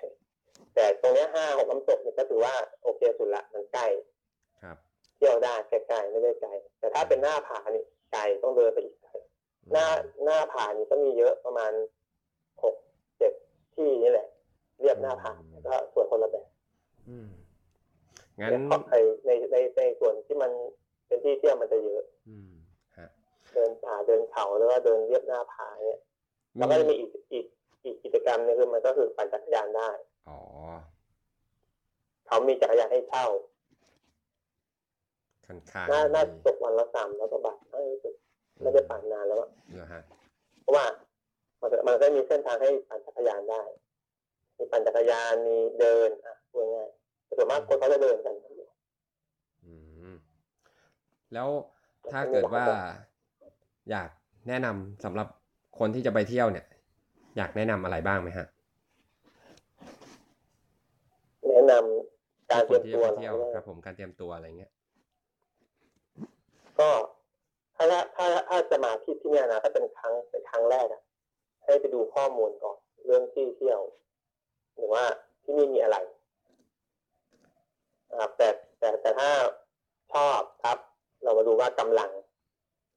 [0.74, 3.86] แต่ตรงเนี้ยห้าหกน้ำตกเนี่ยก็ถือว่าโอเคสุดละมันใกล้
[4.62, 4.76] ครับ
[5.16, 9.10] เที่ยวได้ใกล้ๆไม่ได้ไกลแต่ถ้าเป็นหน้าผานี่ไกลต้องเดินไปอีกไกล
[9.72, 9.86] หน้า
[10.24, 11.72] หน้าผานี่ก็มีเยอะประมาณ
[12.62, 12.74] หก
[13.18, 13.32] เจ็ด
[13.74, 14.28] ที่นี่แหละ
[14.80, 15.32] เรียบหน้าผา
[15.66, 16.46] ก็สวยคนละแบบ
[17.08, 17.28] อืม
[18.38, 20.50] งั้นเนี่ยเพราะไอ้ในในในส่วนที่มัน
[21.06, 22.50] เป็นที่เที่ยวมันจะเยอะ อืม
[22.98, 23.08] ฮะ
[23.52, 26.00] เดินป่าเดินเขาหรือว่าเดินเรียบหน้าผาเนี่ย
[26.56, 27.46] แล้วก็จะมีอีกอีก
[27.84, 29.90] อีกกิจกรรมหนึงคือมันก็คือปั่นจักรยานได้
[30.28, 30.38] อ๋อ
[32.26, 33.26] เขามีจักรยานให้เช่า
[35.46, 37.86] ค่อนข้างน่าน่าดีตกวันละสามร้อยกว่าบาทเอ้ย
[38.62, 40.02] ไม่ได้ปั่นนานแล้วอะเหรอฮะ
[40.62, 40.84] เพราะว่า
[41.60, 43.62] มันก็มันก็มีเส้นทางให้ปั่นจักรยานได้
[44.58, 48.34] มีปั่นจักรยานมีเดินอะพูดง่ายๆแต่ส่วนมากคนเขาจะเดินกัน
[49.64, 49.74] อื
[50.14, 50.16] ม
[51.34, 51.48] แล้ว
[52.12, 52.66] ถ้าเกิดว่า
[53.90, 54.10] อยาก
[54.48, 55.28] แนะนำสำหรับ
[55.78, 56.66] คนที่จะไปเที่ยวเนี่ย
[57.36, 58.46] อยากแนะนำอะไรบ้างไหมฮะ
[61.46, 64.70] แนะนำการเตครียนมที่ตัวจะไปเที่ยวนะครับ ผมการเตรียมตัวอะไรเงี้ย
[66.78, 66.90] ก็
[67.76, 67.84] ถ้า
[68.16, 71.02] ถ้าถ้าจะมาที่ที่เนี่ยนะถ้าเป็นครั้งเป็นครั้งแรกอะ
[71.64, 73.80] ให้ไปดูข้อมูลก่อนเรื่องที่เที่ยว
[74.74, 75.04] หรือว่า
[75.42, 75.96] ที่นี่มีอะไร
[78.10, 78.48] นะครับแต่
[78.78, 79.30] แต่แต่ถ้า
[80.12, 80.78] ชอบครับ
[81.22, 82.10] เรามาดูว่ากำลัง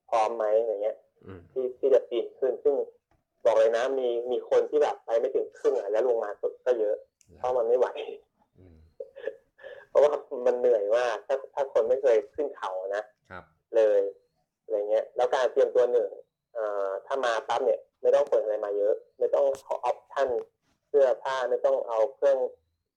[0.10, 2.76] พร้อมไหมอย่างเงี้ยอืมที่ที่จะปีนขึ้นซึ่ง
[3.46, 6.30] บอกเลยนะมีมีคนที่แบบไปไม่ถึงครึ่งอะแล้วลงมา
[6.66, 6.96] ก็เยอะ
[7.38, 8.29] เพราะมันไม่ไหวอืม
[9.89, 10.12] เพราะว่า
[10.45, 13.43] มันเหนื่อยมากถ้าถ้าคนไม่เคยขึ้นเขานะครับ
[13.75, 14.02] เลย
[14.63, 16.10] อะไรเงี้ย แล้วการเตรียมตัวหนึ่ง
[16.54, 20.28] เอ่อถ้ามาปั๊บเนี่ย ไม่ต้องขนอะไรมาเยอะ ไม่ต้องเอาออปชั่น
[20.89, 22.38] เสื้อผ้าไม่ต้องเอาเครื่อง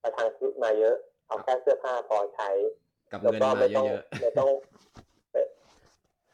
[0.02, 2.50] ประทังชีวิตมาเยอะ เอาแค่เสื้อผ้าพอใช้
[3.12, 4.50] กับแล้วเงินก็มาไม่เยต้องอะไม่ต้อง
[5.33, 5.42] ไม่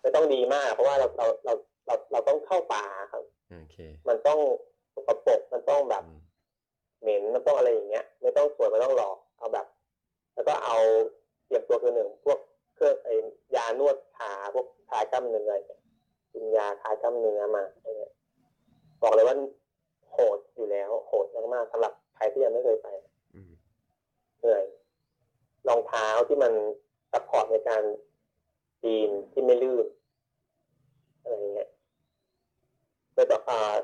[0.00, 1.54] ไม่ต้องดีมาก เพราะว่าเราเราเรา
[1.86, 3.76] เราเราต้องเข้าป่าครับๆโอเค
[4.08, 4.38] มันต้อง
[4.94, 6.18] สกปรกมันต้องแบบอืม
[7.02, 9.66] เหม็นมันต้องอะไรอย่างเงี้ย ไม่ต้องสวยไม่ต้องหล่อเอาแบบ
[10.38, 10.78] แล้วก็เอา
[11.46, 12.38] เตรียมตัวคือหนึ่งพวก
[12.74, 13.14] เครื่องไอ้
[13.54, 15.80] ยานวดขาพวกคลายกล้ามเนื้ออะไรเนี่ย
[16.32, 18.14] กินยาคลายกล้ามเนื้อมาอะไรเงี้ย
[19.02, 19.36] บอกเลยว่า
[20.10, 22.88] โหดอยู่แล้ว โหดมากๆสำหรับใครที่ยังไม่เคยไป
[23.34, 23.52] อืม
[24.40, 24.64] เหนื่อย
[25.68, 26.52] รองเท้าที่มัน
[27.12, 27.82] support ในการ
[28.82, 29.86] ปีนที่ไม่ลื่น
[31.20, 31.70] อะไรอย่างเงี้ย
[33.16, 33.74] แล้วก็อ่า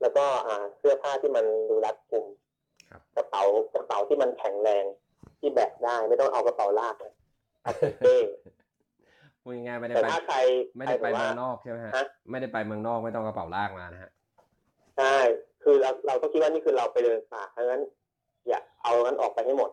[0.00, 2.26] แล้วก็อ่าเสื้อผ้าที่มันดูรัดกุม
[2.90, 3.42] ครับกระเป๋า
[3.74, 4.84] กระเป๋าที่มันแข็งแรง
[5.38, 7.14] ที่แบกได้ไม่ต้องเอากระเป๋าลากนะ
[7.62, 8.16] เอาเป็นเป้
[9.42, 10.38] พูดง่ายๆไม่ได้แต่ไปถ้าใคร
[10.76, 14.10] ไม่ได้ไปใครแบบเมืว่าองนอกใช่ไหมฮะฮะไม่ได้ไปเมืองนอกไม่ต้องกระเป๋าลากมานะฮะ
[14.98, 15.16] ใช่
[15.62, 17.82] คือเราเราก็คิดว่านี่คือเราไปเดินป่าเพราะฉะนั้น
[18.48, 19.70] อย่าเอานั้นออกไปให้หมด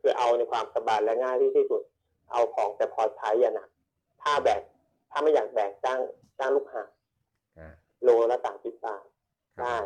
[0.00, 1.82] คือเอาในความสบายและง่ายที่ที่สุด
[2.32, 3.68] เอาของแต่พอใช้อย่าหนัก
[4.22, 4.62] ถ้าแบก
[5.10, 6.00] ถ้าไม่อยากแบกจ้าง
[6.38, 6.90] จ้างลูกหาบ
[7.58, 9.04] อ่าโลละสามสิบบาท
[9.56, 9.78] ครับได้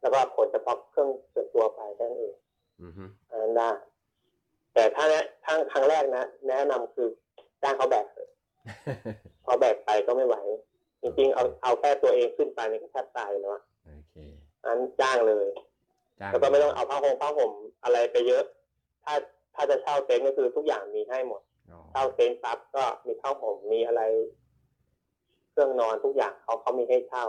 [0.00, 2.34] แล้วก็ผลเฉพาะเครื่องส่วนตัวไปแค่นั้นเอง
[2.82, 3.70] อือฮึอันนั้นได้
[4.74, 7.08] แต่ถ้าแนะถ้าครั้งแรกนะ แนะนำคือ
[7.62, 8.28] จ้างเขาแบกเถอะ
[9.44, 10.36] พอแบกไปก็ไม่ไหว
[11.02, 14.14] จริงๆ เอาเอาแค่ตัวเองขึ้นไปเนี่ยก็แทบตายแล้วอะโอเค
[14.62, 15.48] อันนั้นจ้างเลย
[16.20, 17.52] จ้างแล้วก็ไม่ต้องเอาผ้าห่มผ้าห่ม
[17.84, 18.42] อะไรไปเยอะ
[19.04, 19.14] ถ้า
[19.54, 24.02] ถ้าจะเช่าเต็นท์ก็คือทุกอย่างมีให้หมดอ๋อเข้าเต็นท์ปั๊บก็มีข้าวหอมมีอะไร
[25.50, 27.24] เครื่องนอนทุกอย่างเขาเขามีให้เช่า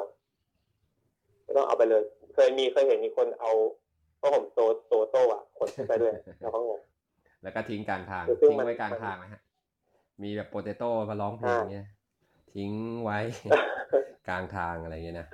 [1.44, 3.52] ไม่ต้องเอาไปเลย เคยมีเคยเห็นมีคนเอา
[4.20, 6.82] ผ้าห่มโซโซโต้อะขนขึ้นไปด้วยเราก็งง
[7.44, 9.42] แล้วก็ทิ้งกลางทางคือซึ่งทิ้งมันไว้กลางทางนะฮะ
[10.24, 11.88] มีแบบ Potato มาร้องเพลงอ่าเงี้ย
[12.54, 12.72] ทิ้ง
[13.04, 13.20] ไว้
[14.28, 15.28] กลางทางอะไรเงี้ยนะ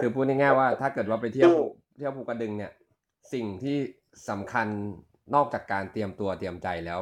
[0.00, 1.64] คือพูดง่ายๆว่า ถ้าเกิดว่าไปเที่ยวภู
[1.96, 2.72] เที่ยวภูกระดึงเนี่ย
[3.32, 3.76] สิ่งที่
[4.30, 4.66] สำคัญ
[5.34, 7.00] นอกจากการเตรียมตัวเตรียมใจแล้ว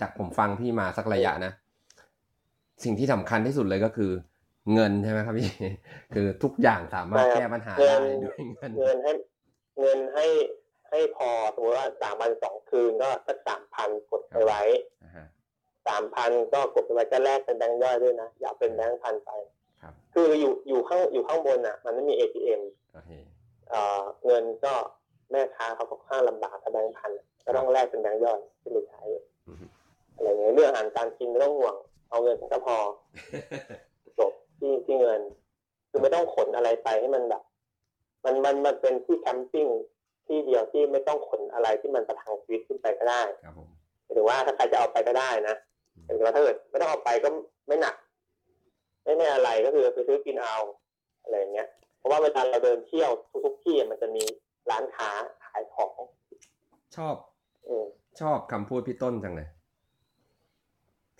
[0.00, 1.52] จากผมฟังพี่มาสักระยะนะ
[2.84, 4.10] สิ่งที่สำคัญที่สุดเลยก็คือ
[4.74, 5.48] เงินใช่ไหมครับพี่
[6.14, 9.12] คือทุกอย่างสามารถใช่ครับแก้ปัญหาเงิได้นด้วยเงิน เงินให้
[9.80, 10.26] เงินให้
[10.94, 14.62] ให้พอสมมติว่าสามวันสองคืนก็สักสามพันกดไปไว้
[15.02, 15.26] อ่าฮะ
[15.86, 19.30] สามพันก็กดไปไว้ก็แลกเป็นแบงค์ย่อยด้วยนะอย่าเป็นแบงค์พันไป
[19.82, 22.62] ครับคืออยู่อยู่ข้างอยู่ข้างบนอะ มันไม่มี ATM
[22.94, 23.10] โอเค
[23.70, 24.74] เอ่อเงินก็
[25.30, 29.02] แม่ค้าเขาก็ข้างลำบากถ้าแบงค์พันอะก็ต้องแลกเป็นแบงค์ย่อยที่ไปใช้
[29.48, 29.66] อือฮึ
[30.14, 31.76] อะไรเงี้ยเรื่องอาหารการกินไม่ต้องห่วง
[32.10, 32.76] เอาเงินก็พอ
[34.18, 35.20] จบที่ที่เงิน
[35.90, 37.42] คือไม่ต้องขนอะไรไปให้มันแบบ
[38.24, 39.66] มันมันมันเป็นที่แคมปิ้ง
[40.26, 43.68] ที่เดียวที่ไม่ต้องขนอะไรที่มันประทังชีวิตขึ้นไปก็ได้ครับผม
[44.12, 45.56] หรือว่าถ้าใครจะเอาไปก็ได้นะ
[46.04, 47.28] แต่ว่าถ้าเกิดไม่ต้องเอาไปก็
[47.68, 47.94] ไม่หนัก
[49.04, 50.56] ไม่ไม่อะไรก็คือไปซื้อกินเอา
[51.22, 51.68] อะไรอย่างเงี้ย
[51.98, 53.10] เพราะว่าเวลาเราเดินเที่ยว
[53.44, 54.24] ทุกๆที่มันจะมี
[54.70, 55.10] ร้านค้า
[55.44, 55.94] ขายของ
[56.96, 57.14] ชอบ
[57.68, 57.86] อืม
[58.20, 59.48] ชอบคำพูดพี่ต้นจังเลย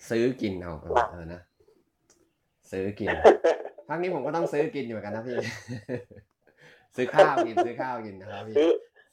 [0.09, 1.41] ซื้อกินเอาเออว่าเออนะ
[2.71, 3.09] ซื้อกิน
[3.87, 5.37] พักนี้ผมก็ต้องซื้อกินอยู่เหมือนกันนะพี่
[6.95, 8.55] ซื้อข้าวกินซื้อข้าวกินนะครับพี่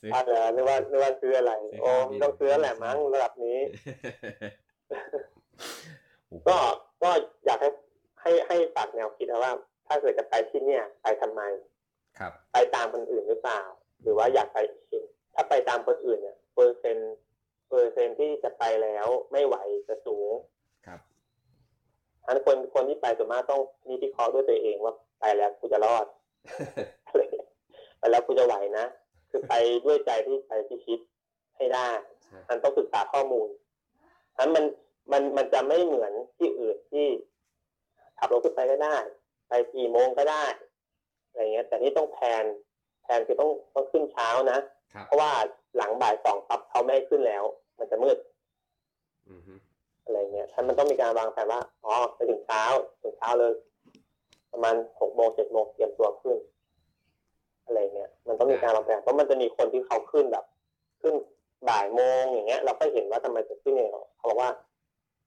[0.02, 3.58] ซื้อซื้ออะไรนึกว่านึกว่าซื้ออะไรซื้อโอ้ข้าวกินต้องซื้อแหละมั้งระดับนี้
[6.28, 6.56] โอ้โหก็
[7.02, 7.10] ก็
[7.46, 7.70] อยากให้
[8.20, 9.52] ให้ให้ฝากแนวคิดนะว่า
[9.86, 11.42] ถ้าเกิดจะไปที่เนี่ย ไปทำไม
[12.18, 13.62] ครับ ไปตามคนอื่นหรือเปล่า
[14.02, 17.14] หรือว่าอยากไปเองถ้าไปตามคนอื่นเนี่ยเปอร์เซ็นต์
[17.68, 19.56] เปอร์เซ็นต์ที่จะไปแล้วไม่ไหว
[19.88, 20.30] จะสูง
[20.86, 21.00] ครับ
[22.26, 26.06] อันคนคนที่ไปส่วนมากต้องนี่ที่เคราะห์ด้วยตัวเองว่าไปแล้วกูจะรอด
[27.06, 27.48] อะไรอย่างเงี้ย
[27.98, 28.86] ไปแล้วกูจะไหวนะ
[29.32, 29.54] คือไป
[29.84, 31.00] ด้วยใจที่ไปพิชิต
[31.56, 31.88] ให้ได้
[32.24, 33.48] ใช่มันต้องศึกษาข้อมูล
[34.38, 34.64] นั้นมัน
[35.12, 37.06] มันมันจะไม่เหมือนที่อื่นที่
[38.18, 38.96] ขับรถขึ้นไปก็ได้
[39.48, 40.44] ไปกี่โมงก็ได้
[41.28, 42.44] อะไรเงี้ย แต่นี่ต้อง plan
[43.02, 44.58] plan คือต้องต้องขึ้นเช้านะ
[44.94, 45.32] ครับเพราะว่า
[45.76, 47.44] หลังบ่ายสองปั๊บเขาไม่ให้ขึ้นแล้ว
[47.78, 48.18] มันจะมืด
[49.30, 49.54] อือฮึ
[50.04, 52.62] อะไรเงี้ยท่านมันต้องมีการวางแผนว่า อ๋อ ไปถึงเช้า
[53.02, 53.52] ถึงเช้าเลย
[54.52, 56.36] ประมาณหกโมงเจ็ดโมงเตรียมตัวขึ้น
[57.72, 60.44] อะไรเงี้ยมันต้องมีการวางแผนเพราะมันจะมีคนที่เขาขึ้นแบบ
[61.02, 61.14] ขึ้น
[61.68, 64.50] บ่ายโมงอย่างเงี้ย เราก็เห็นว่าทำไมถึงขึ้นอย่างเงี้ยเขาบอกว่า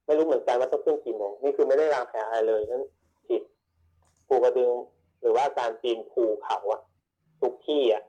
[0.06, 2.82] ไม่รู้เหมือนกันว่าต้องขึ้นกี่โมงนี่คือไม่ได้วางแผนอะไรเลยนั่น
[3.28, 3.42] ผิด
[4.26, 4.70] ภูกระดึง
[5.20, 6.80] หรือว่าการปีนภูเขาอะ
[7.40, 8.02] ทุกที่อะ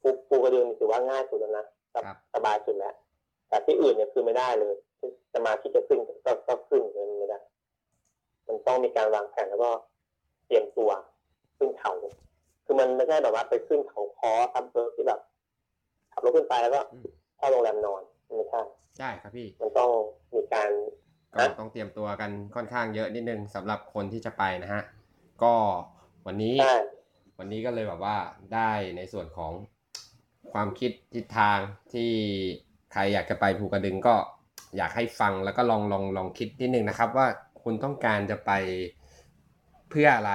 [0.00, 2.94] ภูภูกระดึงนี่ถือว่าง่ายสุดแล้วนะครับสบายสุดแล้ว
[3.48, 4.74] แต่ที่อื่นเนี่ยคือไม่ได้เลย
[5.32, 7.40] จะมาที่จะขึ้นก็ก็ขึ้นเลยไม่ได้
[8.46, 9.70] มันต้องมีการวางแผนแล้วก็
[10.46, 10.90] เตรียมตัว
[11.58, 11.92] ขึ้นเขา
[12.70, 15.20] คือมันไม่ใช่แบบว่าไปขึ้นเขาคอทับเบอร์ที่แบบ
[16.12, 17.06] ขับรถขึ้นไปแล้วก็อืม
[17.36, 18.02] เข้าโรงแรมนอน
[18.36, 18.60] ไม่ใช่
[18.98, 19.90] ใช่ครับพี่มันต้อง
[20.34, 20.70] มีการ
[21.36, 24.82] ก็ต้องเตรียมตัวกันค่อนข้างเยอะนิดนึงสำหรับคนที่จะไปนะฮะ
[25.42, 25.54] ก็
[26.26, 26.76] วันนี้ใช่
[27.38, 28.16] วันนี้ก็เลยแบบว่า
[28.54, 29.52] ได้ในส่วนของ
[30.52, 31.58] ความคิดทิศทาง
[31.92, 32.10] ที่
[32.92, 34.14] ใครอยากจะไปภูกระดึงก็
[34.76, 37.26] อยากให้ฟังแล้วก็ลองลองลองคิดนิดนึงนะครับ ว่า
[37.62, 38.52] คุณต้องการจะไป
[39.90, 40.32] เพื่ออะไร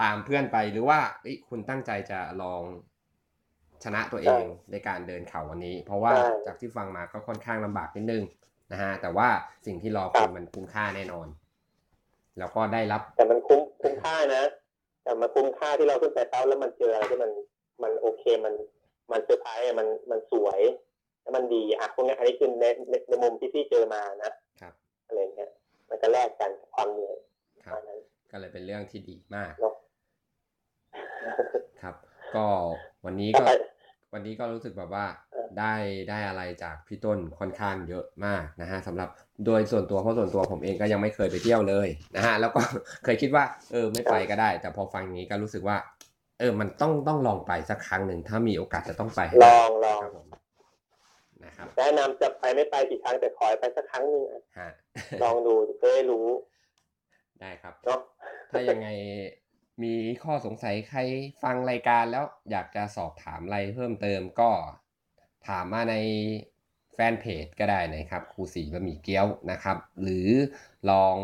[0.00, 2.62] ตามเพื่อนไปหรือว่าเอ้ยคุณตั้งใจจะลอง
[3.84, 6.12] ชนะตัวเองในการเดินเขาวันนี้ เพราะว่า
[6.46, 8.22] จากที่ฟังมาก็ค่อนข้างลำบากนิดนึง
[8.72, 9.28] นะฮะแต่ว่า
[9.66, 11.28] สิ่งที่รอคุณมันคุ้มค่าแน่นอน
[12.38, 14.44] แล้วก็ได้รับ แต่มันคุ้มคุ้มค่านะ
[15.04, 17.30] แต่มันคุ้มค่าที่เราขึ้นไปเต้าแล้วมันเจออะไรที่มัน
[17.82, 18.54] มันโอเคมัน
[19.12, 20.60] มันเซอร์ไพรส์อะมันมันสวย
[21.22, 24.74] แล้วมันดีอะพวกเนี้ยอันนี้คือในในในมุมที่พี่เจอมานะครับ
[25.06, 25.50] อะไรเงี้ย
[25.88, 27.16] มันก็แลกกันกับความเหนื่อย
[27.64, 27.98] ครับอันนั้น
[28.30, 29.74] ก็เลยเป็นเรื่องที่ดีมากเนาะ
[31.82, 31.94] ครับ
[32.36, 32.46] ก็
[33.04, 33.52] วันนี้ถ้าก็ไป
[34.12, 35.74] วันนี้ก็รู้สึกแบบว่าเออได้
[36.10, 39.08] ได้อะไรจากพี่ต้นค่อนข้างเยอะมากนะฮะสำหรับ
[39.46, 42.60] โดยส่วนตัวเพราะส่วนตัวผมเองก็ยังไม่เคยไปเที่ยวเลยนะฮะแล้วก็
[43.04, 45.76] เคยคิดว่า เออไม่ไปก็ได้ แต่พอฟังอย่างนี้ก็รู้สึกว่า
[46.40, 50.26] เออ มันต้องต้องลองไปสักครั้งหนึ่งถ้ามีโอกาสจะต้องไปให้ลได้องลองครับผม
[51.44, 54.70] นะครับแนะนำจะไปไม่ไปกี่ครั้งแต่ขอให้ไปสักครั้งหนึ่งอะฮะ
[55.22, 56.26] ลองดูจะได้รู้
[57.40, 58.00] ได้ครับเนาะ
[58.50, 58.88] ถ้ายังไง
[59.82, 59.94] มี
[60.24, 60.98] ข้อสงสัยใคร
[61.42, 64.50] ฟังรายการแล้วอยากจะสอบถามอะไรเพิ่มเติมก็
[65.48, 65.96] ถามมาใน
[66.94, 70.28] แฟนเพจก็ได้นะครับครูสีบะหมี่เกี๊ยวนะครับ หรือ
[70.90, 71.14] ลอง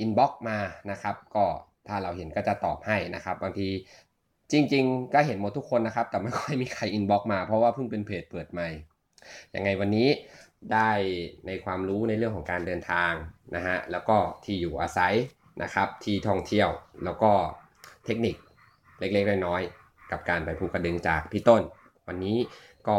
[0.00, 0.58] inbox มา
[0.90, 1.44] นะครับ ก็
[1.88, 3.68] ถ้าเราเห็นก็จะตอบให้นะครับ บางที
[4.52, 8.68] จริง ๆ ก็เห็นหมดทุกคนนะครับ แต่ไม่ค่อยมีใคร inbox มาเพราะว่าเพิ่งเป็นเพจเปิดใหม่
[9.54, 10.08] ยังไงวันนี้
[10.72, 10.90] ได้
[11.46, 13.12] ในความรู้ในเรื่องของการเดินทาง
[13.54, 15.14] นะฮะแล้วก็ที่อยู่อาศัย
[15.62, 16.68] นะครับ ที่ท่องเที่ยว
[17.04, 17.32] แล้วก็
[18.08, 18.36] เทคนิค
[19.00, 21.62] เล็กๆน้อยๆกับการไปภูกระดึงจากพี่ต้น
[22.08, 22.36] วันนี้
[22.88, 22.98] ก็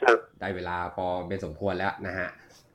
[0.00, 2.28] ครับได้เวลาพอเป็นสมควรแล้วนะฮะ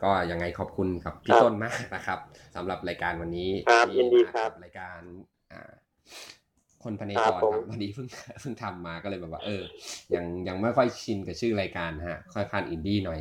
[0.04, 2.20] ก็ยังไงขอบคุณกับพี่ครับต้นมากนะครับ
[2.56, 5.00] สำหรับรายการวันนี้ครับที่ยินดีมาครับกับรายการ
[5.52, 5.72] อ่า
[6.84, 8.08] คนพเนคจรับรผมครับวันนี้เพิ่ง
[8.42, 9.64] เพิ่งทำมาก็เลยแบบว่า เออ
[10.16, 13.20] ยังยังไม่ค่อยชินกับชื่อรายการฮะ ค่อนข้หน่อย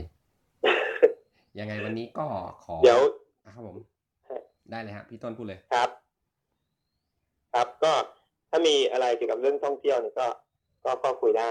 [1.60, 2.26] ยังไงวันนี้ก็
[2.64, 3.00] ขอเดี๋ยว
[3.46, 3.76] นะครับผม
[4.70, 5.90] ได้เลยฮะพี่ต้นพูดเลยครับ
[7.54, 7.92] ครับก็
[8.56, 10.26] ถ้ามีอะไรเกี่ยวกับเรื่องท่องเที่ยวเนี่ยก็
[10.84, 11.50] ก็ก็คุยได้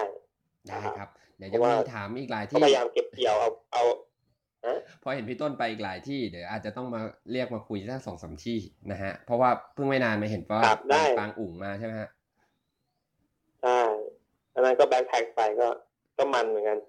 [0.67, 3.83] ได้ครับครับเดี๋ยวจะเพราะมีว่าถามอีกหลายก็ที่พยายามเก็บเกี่ยวเอาเอา
[4.65, 7.01] ฮะพอเห็นพี่ต้นไปอีกหลายที่เดี๋ยวอาจจะต้องมา
[7.31, 8.59] เรียกมาคุยสักสองสามที่
[8.91, 12.09] นะฮะ เพราะว่าเพิ่งไม่นานมาเห็นว่าครับได้ปางอุ่งมาใช่ไหมฮะ
[13.61, 13.81] ใช่
[14.53, 15.67] อันนั้นก็แบ็คแพ็คไปก็
[16.17, 16.79] ก็มันเหมือนกัน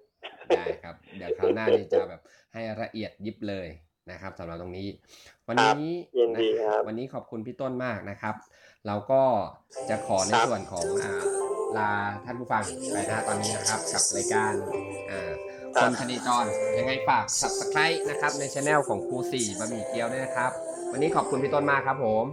[0.57, 2.21] ได้ครับ เดี๋ยวคราวหน้านี่จะแบบ
[2.53, 3.67] ให้ละเอียดยิบเลย
[4.11, 4.87] นะครับสำหรับตรงนี้
[5.47, 5.81] วันนี้
[6.17, 8.35] ยินดีนะครับวันนี้ขอบคุณพี่ต้นมากนะครับ
[8.87, 9.21] เราก็
[9.89, 11.21] จะขอในครับส่วนของอ่า
[11.77, 11.91] ลา
[12.25, 14.53] ท่านผู้ฟังไปนะตอนนี้นะครับกับรายการ
[15.11, 15.31] อ่า
[15.81, 16.45] คนคดีจร
[16.77, 20.51] ยังไงฝาก subscribe นะครับในช anel ของครูสี่บะหมี่เกี๊ยวด้วยนะครับ
[20.91, 22.25] วันนี้ขอบคุณพี่ต้นมากครับผม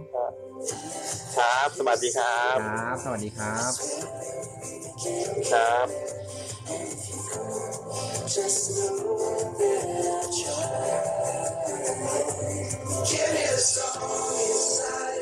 [1.37, 3.71] ครับ สวัสดีครับ ครับ สวัสดีครับ
[5.51, 5.87] ครับ
[8.35, 11.22] Just know that I tried.
[13.05, 14.01] Can't hear the song
[14.49, 15.12] inside.